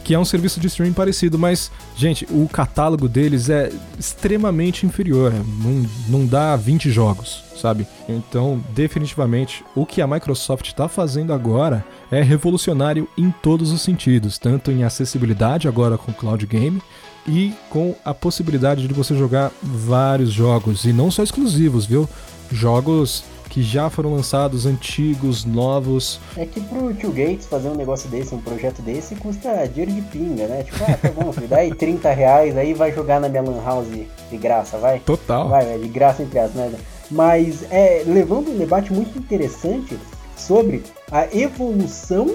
que 0.03 0.13
é 0.13 0.19
um 0.19 0.25
serviço 0.25 0.59
de 0.59 0.67
streaming 0.67 0.93
parecido, 0.93 1.37
mas, 1.37 1.71
gente, 1.95 2.25
o 2.29 2.47
catálogo 2.47 3.07
deles 3.07 3.49
é 3.49 3.71
extremamente 3.97 4.85
inferior, 4.85 5.33
é, 5.33 5.37
não, 5.37 5.89
não 6.07 6.25
dá 6.25 6.55
20 6.55 6.91
jogos, 6.91 7.43
sabe? 7.59 7.87
Então, 8.07 8.63
definitivamente, 8.73 9.63
o 9.75 9.85
que 9.85 10.01
a 10.01 10.07
Microsoft 10.07 10.67
está 10.67 10.87
fazendo 10.87 11.33
agora 11.33 11.83
é 12.11 12.21
revolucionário 12.21 13.07
em 13.17 13.31
todos 13.41 13.71
os 13.71 13.81
sentidos, 13.81 14.37
tanto 14.37 14.71
em 14.71 14.83
acessibilidade 14.83 15.67
agora 15.67 15.97
com 15.97 16.11
o 16.11 16.15
Cloud 16.15 16.45
Game, 16.45 16.81
e 17.27 17.53
com 17.69 17.95
a 18.03 18.13
possibilidade 18.13 18.87
de 18.87 18.93
você 18.93 19.15
jogar 19.15 19.51
vários 19.61 20.31
jogos, 20.31 20.85
e 20.85 20.93
não 20.93 21.11
só 21.11 21.23
exclusivos, 21.23 21.85
viu? 21.85 22.09
Jogos 22.51 23.23
que 23.51 23.61
já 23.61 23.89
foram 23.89 24.13
lançados, 24.13 24.65
antigos, 24.65 25.43
novos. 25.43 26.21
É 26.37 26.45
que 26.45 26.61
pro 26.61 26.93
Tio 26.93 27.11
Gates 27.11 27.45
fazer 27.45 27.67
um 27.67 27.75
negócio 27.75 28.09
desse, 28.09 28.33
um 28.33 28.39
projeto 28.39 28.81
desse, 28.81 29.13
custa 29.15 29.67
dinheiro 29.67 29.91
de 29.91 30.01
pinga, 30.03 30.47
né? 30.47 30.63
Tipo, 30.63 30.85
ah, 30.85 30.97
tá 30.97 31.09
bom, 31.09 31.33
dá 31.49 31.57
aí 31.57 31.69
30 31.75 32.09
reais, 32.11 32.55
aí 32.55 32.73
vai 32.73 32.93
jogar 32.93 33.19
na 33.19 33.27
minha 33.27 33.41
lan 33.41 33.61
house 33.61 33.87
de 33.89 34.37
graça, 34.37 34.77
vai? 34.77 34.99
Total. 34.99 35.49
Vai, 35.49 35.65
vai, 35.65 35.79
de 35.79 35.89
graça 35.89 36.23
entre 36.23 36.39
as, 36.39 36.53
né? 36.53 36.71
Mas 37.11 37.65
é, 37.69 38.03
levando 38.07 38.51
um 38.51 38.57
debate 38.57 38.93
muito 38.93 39.19
interessante 39.19 39.99
sobre 40.37 40.81
a 41.11 41.27
evolução 41.35 42.33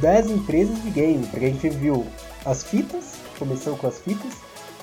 das 0.00 0.26
empresas 0.26 0.82
de 0.82 0.88
game, 0.88 1.26
porque 1.26 1.44
a 1.44 1.50
gente 1.50 1.68
viu 1.68 2.06
as 2.46 2.64
fitas, 2.64 3.12
começou 3.38 3.76
com 3.76 3.88
as 3.88 3.98
fitas, 3.98 4.32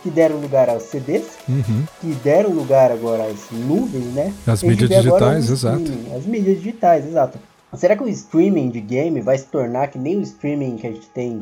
que 0.03 0.09
deram 0.11 0.35
lugar 0.37 0.69
aos 0.69 0.83
CDs, 0.83 1.23
Uhum. 1.49 1.85
que 2.01 2.13
deram 2.15 2.49
lugar 2.51 2.91
agora 2.91 3.23
às 3.25 3.49
nuvens, 3.51 4.13
né? 4.13 4.33
As 4.45 4.61
mídias 4.61 4.89
digitais, 4.89 5.49
exato. 5.49 5.83
As 6.15 6.25
mídias 6.25 6.57
digitais, 6.57 7.05
exato. 7.07 7.39
Será 7.73 7.95
que 7.95 8.03
o 8.03 8.09
streaming 8.09 8.69
de 8.69 8.81
game 8.81 9.19
vai 9.21 9.37
se 9.37 9.45
tornar 9.45 9.87
que 9.87 9.97
nem 9.97 10.17
o 10.17 10.21
streaming 10.21 10.75
que 10.77 10.85
a 10.85 10.91
gente 10.91 11.07
tem 11.07 11.41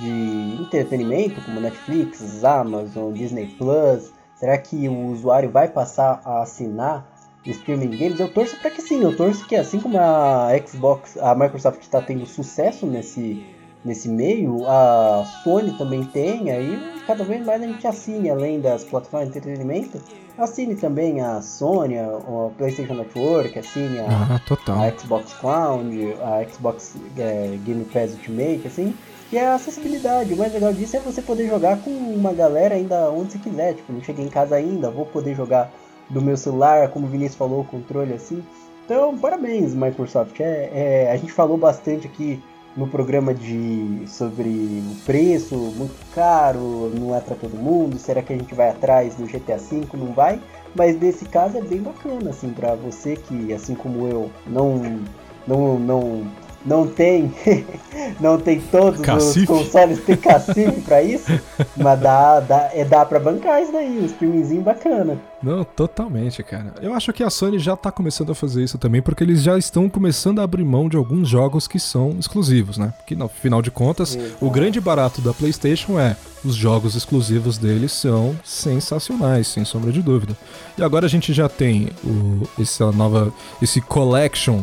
de 0.00 0.62
entretenimento, 0.62 1.40
como 1.42 1.60
Netflix, 1.60 2.42
Amazon, 2.44 3.12
Disney 3.12 3.46
Plus? 3.58 4.12
Será 4.38 4.56
que 4.56 4.88
o 4.88 5.08
usuário 5.10 5.50
vai 5.50 5.68
passar 5.68 6.22
a 6.24 6.42
assinar 6.42 7.04
streaming 7.44 7.90
games? 7.96 8.20
Eu 8.20 8.32
torço 8.32 8.56
para 8.60 8.70
que 8.70 8.80
sim, 8.80 9.02
eu 9.02 9.16
torço 9.16 9.46
que 9.46 9.56
assim 9.56 9.80
como 9.80 9.98
a 9.98 10.48
Xbox, 10.66 11.16
a 11.18 11.34
Microsoft 11.34 11.80
está 11.82 12.00
tendo 12.00 12.24
sucesso 12.24 12.86
nesse 12.86 13.44
nesse 13.84 14.08
meio, 14.08 14.66
a 14.66 15.24
Sony 15.42 15.72
também 15.78 16.04
tem, 16.04 16.50
aí 16.50 16.78
cada 17.06 17.24
vez 17.24 17.44
mais 17.44 17.62
a 17.62 17.66
gente 17.66 17.86
assine, 17.86 18.30
além 18.30 18.60
das 18.60 18.84
plataformas 18.84 19.30
de 19.30 19.38
entretenimento, 19.38 20.00
assine 20.36 20.74
também 20.74 21.20
a 21.20 21.40
Sony, 21.40 21.98
a, 21.98 22.18
PlayStation 22.56 22.94
Network, 22.94 23.58
assine 23.58 23.98
a, 24.00 24.40
Ah, 24.68 24.86
a 24.86 24.98
Xbox 24.98 25.32
Cloud, 25.34 26.14
a 26.22 26.44
Xbox 26.48 26.94
é, 27.16 27.58
Game 27.64 27.84
Pass 27.84 28.12
Ultimate, 28.12 28.62
assim, 28.66 28.94
que 29.30 29.36
é 29.36 29.46
a 29.46 29.54
acessibilidade. 29.54 30.32
O 30.34 30.36
mais 30.36 30.52
legal 30.52 30.72
disso 30.72 30.96
é 30.96 31.00
você 31.00 31.22
poder 31.22 31.48
jogar 31.48 31.78
com 31.78 31.90
uma 31.90 32.32
galera 32.32 32.74
ainda 32.74 33.10
onde 33.10 33.32
você 33.32 33.38
quiser. 33.38 33.74
Tipo, 33.74 33.92
não 33.92 34.02
cheguei 34.02 34.24
em 34.24 34.30
casa 34.30 34.56
ainda, 34.56 34.90
vou 34.90 35.06
poder 35.06 35.34
jogar 35.34 35.70
do 36.08 36.22
meu 36.22 36.36
celular, 36.36 36.88
como 36.88 37.06
o 37.06 37.10
Vinícius 37.10 37.36
falou, 37.36 37.60
o 37.60 37.64
controle 37.64 38.14
assim. 38.14 38.42
Então, 38.84 39.18
parabéns, 39.18 39.74
Microsoft. 39.74 40.40
É, 40.40 40.70
é, 40.72 41.12
a 41.12 41.16
gente 41.16 41.32
falou 41.32 41.58
bastante 41.58 42.06
aqui 42.06 42.42
no 42.76 42.86
programa 42.86 43.34
de 43.34 44.04
sobre 44.06 44.48
o 44.48 44.94
preço, 45.04 45.56
muito 45.56 45.94
caro, 46.14 46.90
não 46.94 47.14
é 47.14 47.20
para 47.20 47.34
todo 47.34 47.56
mundo. 47.56 47.98
Será 47.98 48.22
que 48.22 48.32
a 48.32 48.36
gente 48.36 48.54
vai 48.54 48.70
atrás 48.70 49.14
do 49.16 49.24
GTA 49.24 49.56
V? 49.56 49.86
Não 49.94 50.12
vai. 50.12 50.40
Mas 50.74 50.98
nesse 50.98 51.24
caso 51.24 51.58
é 51.58 51.60
bem 51.60 51.80
bacana, 51.80 52.30
assim, 52.30 52.50
para 52.50 52.74
você 52.74 53.16
que, 53.16 53.52
assim 53.52 53.74
como 53.74 54.06
eu, 54.06 54.30
não, 54.46 55.00
não, 55.46 55.78
não, 55.78 56.26
não 56.64 56.86
tem, 56.86 57.32
não 58.20 58.38
tem 58.38 58.60
todos 58.60 59.00
Cacife. 59.00 59.40
os 59.40 59.46
consoles, 59.46 60.04
tem 60.04 60.16
cacife 60.16 60.80
para 60.82 61.02
isso, 61.02 61.30
mas 61.76 62.00
dá, 62.00 62.40
dá, 62.40 62.70
é, 62.72 62.84
dá 62.84 63.04
para 63.04 63.18
bancar 63.20 63.62
isso 63.62 63.72
daí, 63.72 63.98
um 63.98 64.06
streamingzinho 64.06 64.62
bacana. 64.62 65.18
Não, 65.42 65.62
totalmente, 65.62 66.42
cara. 66.42 66.74
Eu 66.82 66.92
acho 66.94 67.12
que 67.12 67.22
a 67.22 67.30
Sony 67.30 67.58
já 67.58 67.76
tá 67.76 67.92
começando 67.92 68.32
a 68.32 68.34
fazer 68.34 68.64
isso 68.64 68.76
também, 68.76 69.00
porque 69.00 69.22
eles 69.22 69.42
já 69.42 69.56
estão 69.56 69.88
começando 69.88 70.40
a 70.40 70.42
abrir 70.42 70.64
mão 70.64 70.88
de 70.88 70.96
alguns 70.96 71.28
jogos 71.28 71.68
que 71.68 71.78
são 71.78 72.16
exclusivos, 72.18 72.76
né? 72.76 72.92
Porque, 72.98 73.14
no 73.14 73.28
final 73.28 73.62
de 73.62 73.70
contas, 73.70 74.16
Exato. 74.16 74.44
o 74.44 74.50
grande 74.50 74.80
barato 74.80 75.20
da 75.20 75.32
PlayStation 75.32 75.98
é 75.98 76.16
os 76.44 76.54
jogos 76.54 76.94
exclusivos 76.94 77.56
deles 77.56 77.92
são 77.92 78.36
sensacionais, 78.44 79.46
sem 79.48 79.64
sombra 79.64 79.92
de 79.92 80.02
dúvida. 80.02 80.36
E 80.76 80.82
agora 80.82 81.06
a 81.06 81.08
gente 81.08 81.32
já 81.32 81.48
tem 81.48 81.88
o, 82.04 82.48
essa 82.60 82.90
nova, 82.90 83.32
esse 83.62 83.80
collection 83.80 84.62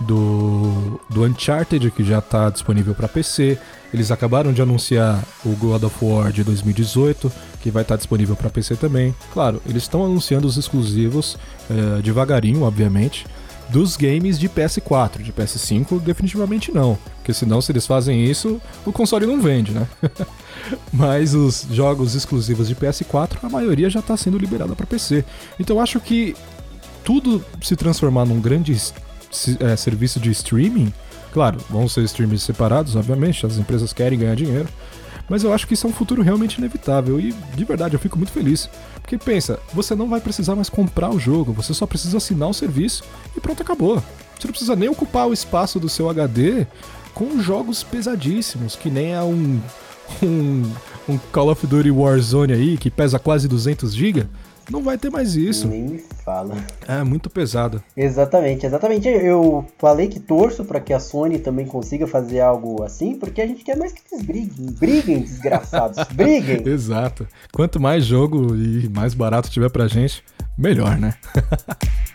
do, 0.00 1.00
do 1.08 1.24
Uncharted 1.24 1.90
que 1.90 2.04
já 2.04 2.18
está 2.18 2.50
disponível 2.50 2.94
para 2.94 3.08
PC. 3.08 3.58
Eles 3.92 4.10
acabaram 4.10 4.52
de 4.52 4.60
anunciar 4.60 5.22
o 5.44 5.50
God 5.50 5.84
of 5.84 6.04
War 6.04 6.32
de 6.32 6.42
2018, 6.42 7.30
que 7.60 7.70
vai 7.70 7.82
estar 7.82 7.96
disponível 7.96 8.34
para 8.34 8.50
PC 8.50 8.76
também. 8.76 9.14
Claro, 9.32 9.62
eles 9.66 9.84
estão 9.84 10.04
anunciando 10.04 10.48
os 10.48 10.56
exclusivos 10.56 11.38
eh, 11.70 12.02
devagarinho, 12.02 12.62
obviamente, 12.62 13.24
dos 13.68 13.96
games 13.96 14.38
de 14.38 14.48
PS4. 14.48 15.22
De 15.22 15.32
PS5, 15.32 16.00
definitivamente 16.00 16.72
não. 16.72 16.98
Porque 17.16 17.32
senão, 17.32 17.60
se 17.60 17.70
eles 17.70 17.86
fazem 17.86 18.24
isso, 18.24 18.60
o 18.84 18.92
console 18.92 19.26
não 19.26 19.40
vende, 19.40 19.72
né? 19.72 19.86
Mas 20.92 21.34
os 21.34 21.66
jogos 21.70 22.14
exclusivos 22.14 22.68
de 22.68 22.74
PS4, 22.74 23.38
a 23.42 23.48
maioria 23.48 23.88
já 23.88 24.00
está 24.00 24.16
sendo 24.16 24.38
liberada 24.38 24.74
para 24.74 24.86
PC. 24.86 25.24
Então 25.58 25.80
acho 25.80 26.00
que 26.00 26.34
tudo 27.04 27.44
se 27.62 27.76
transformar 27.76 28.24
num 28.24 28.40
grande 28.40 28.72
é, 29.60 29.76
serviço 29.76 30.20
de 30.20 30.30
streaming, 30.30 30.92
claro, 31.32 31.58
vão 31.68 31.88
ser 31.88 32.02
streams 32.04 32.42
separados, 32.44 32.96
obviamente, 32.96 33.44
as 33.44 33.56
empresas 33.56 33.92
querem 33.92 34.18
ganhar 34.18 34.36
dinheiro, 34.36 34.68
mas 35.28 35.42
eu 35.42 35.52
acho 35.52 35.66
que 35.66 35.74
isso 35.74 35.86
é 35.86 35.90
um 35.90 35.92
futuro 35.92 36.22
realmente 36.22 36.56
inevitável 36.58 37.18
e 37.18 37.32
de 37.32 37.64
verdade 37.64 37.94
eu 37.94 38.00
fico 38.00 38.18
muito 38.18 38.32
feliz. 38.32 38.68
Porque 39.00 39.18
pensa, 39.18 39.58
você 39.72 39.94
não 39.94 40.08
vai 40.08 40.20
precisar 40.20 40.54
mais 40.54 40.68
comprar 40.68 41.10
o 41.10 41.18
jogo, 41.18 41.52
você 41.52 41.72
só 41.72 41.86
precisa 41.86 42.18
assinar 42.18 42.48
o 42.48 42.54
serviço 42.54 43.04
e 43.36 43.40
pronto, 43.40 43.62
acabou. 43.62 44.02
Você 44.38 44.46
não 44.46 44.52
precisa 44.52 44.76
nem 44.76 44.88
ocupar 44.88 45.26
o 45.28 45.32
espaço 45.32 45.80
do 45.80 45.88
seu 45.88 46.08
HD 46.08 46.66
com 47.14 47.40
jogos 47.40 47.82
pesadíssimos, 47.82 48.76
que 48.76 48.90
nem 48.90 49.14
é 49.14 49.22
um, 49.22 49.60
um, 50.22 50.62
um 51.08 51.18
Call 51.32 51.50
of 51.50 51.66
Duty 51.66 51.90
Warzone 51.90 52.52
aí, 52.52 52.76
que 52.76 52.90
pesa 52.90 53.18
quase 53.18 53.48
200 53.48 53.94
GB. 53.94 54.26
Não 54.70 54.82
vai 54.82 54.96
ter 54.96 55.10
mais 55.10 55.34
isso. 55.34 55.68
Nem 55.68 55.82
me 55.82 55.98
fala. 56.24 56.56
É 56.88 57.02
muito 57.02 57.28
pesado. 57.28 57.82
Exatamente, 57.96 58.66
exatamente. 58.66 59.08
Eu 59.08 59.66
falei 59.78 60.08
que 60.08 60.18
torço 60.18 60.64
para 60.64 60.80
que 60.80 60.92
a 60.92 61.00
Sony 61.00 61.38
também 61.38 61.66
consiga 61.66 62.06
fazer 62.06 62.40
algo 62.40 62.82
assim, 62.82 63.16
porque 63.16 63.40
a 63.40 63.46
gente 63.46 63.62
quer 63.64 63.76
mais 63.76 63.92
que 63.92 64.00
eles 64.12 64.24
briguem. 64.24 64.66
Briguem, 64.72 65.20
desgraçados. 65.20 65.98
briguem. 66.12 66.66
Exato. 66.66 67.26
Quanto 67.52 67.80
mais 67.80 68.04
jogo 68.04 68.54
e 68.56 68.88
mais 68.88 69.14
barato 69.14 69.50
tiver 69.50 69.70
pra 69.70 69.86
gente, 69.86 70.24
melhor, 70.56 70.98
né? 70.98 71.14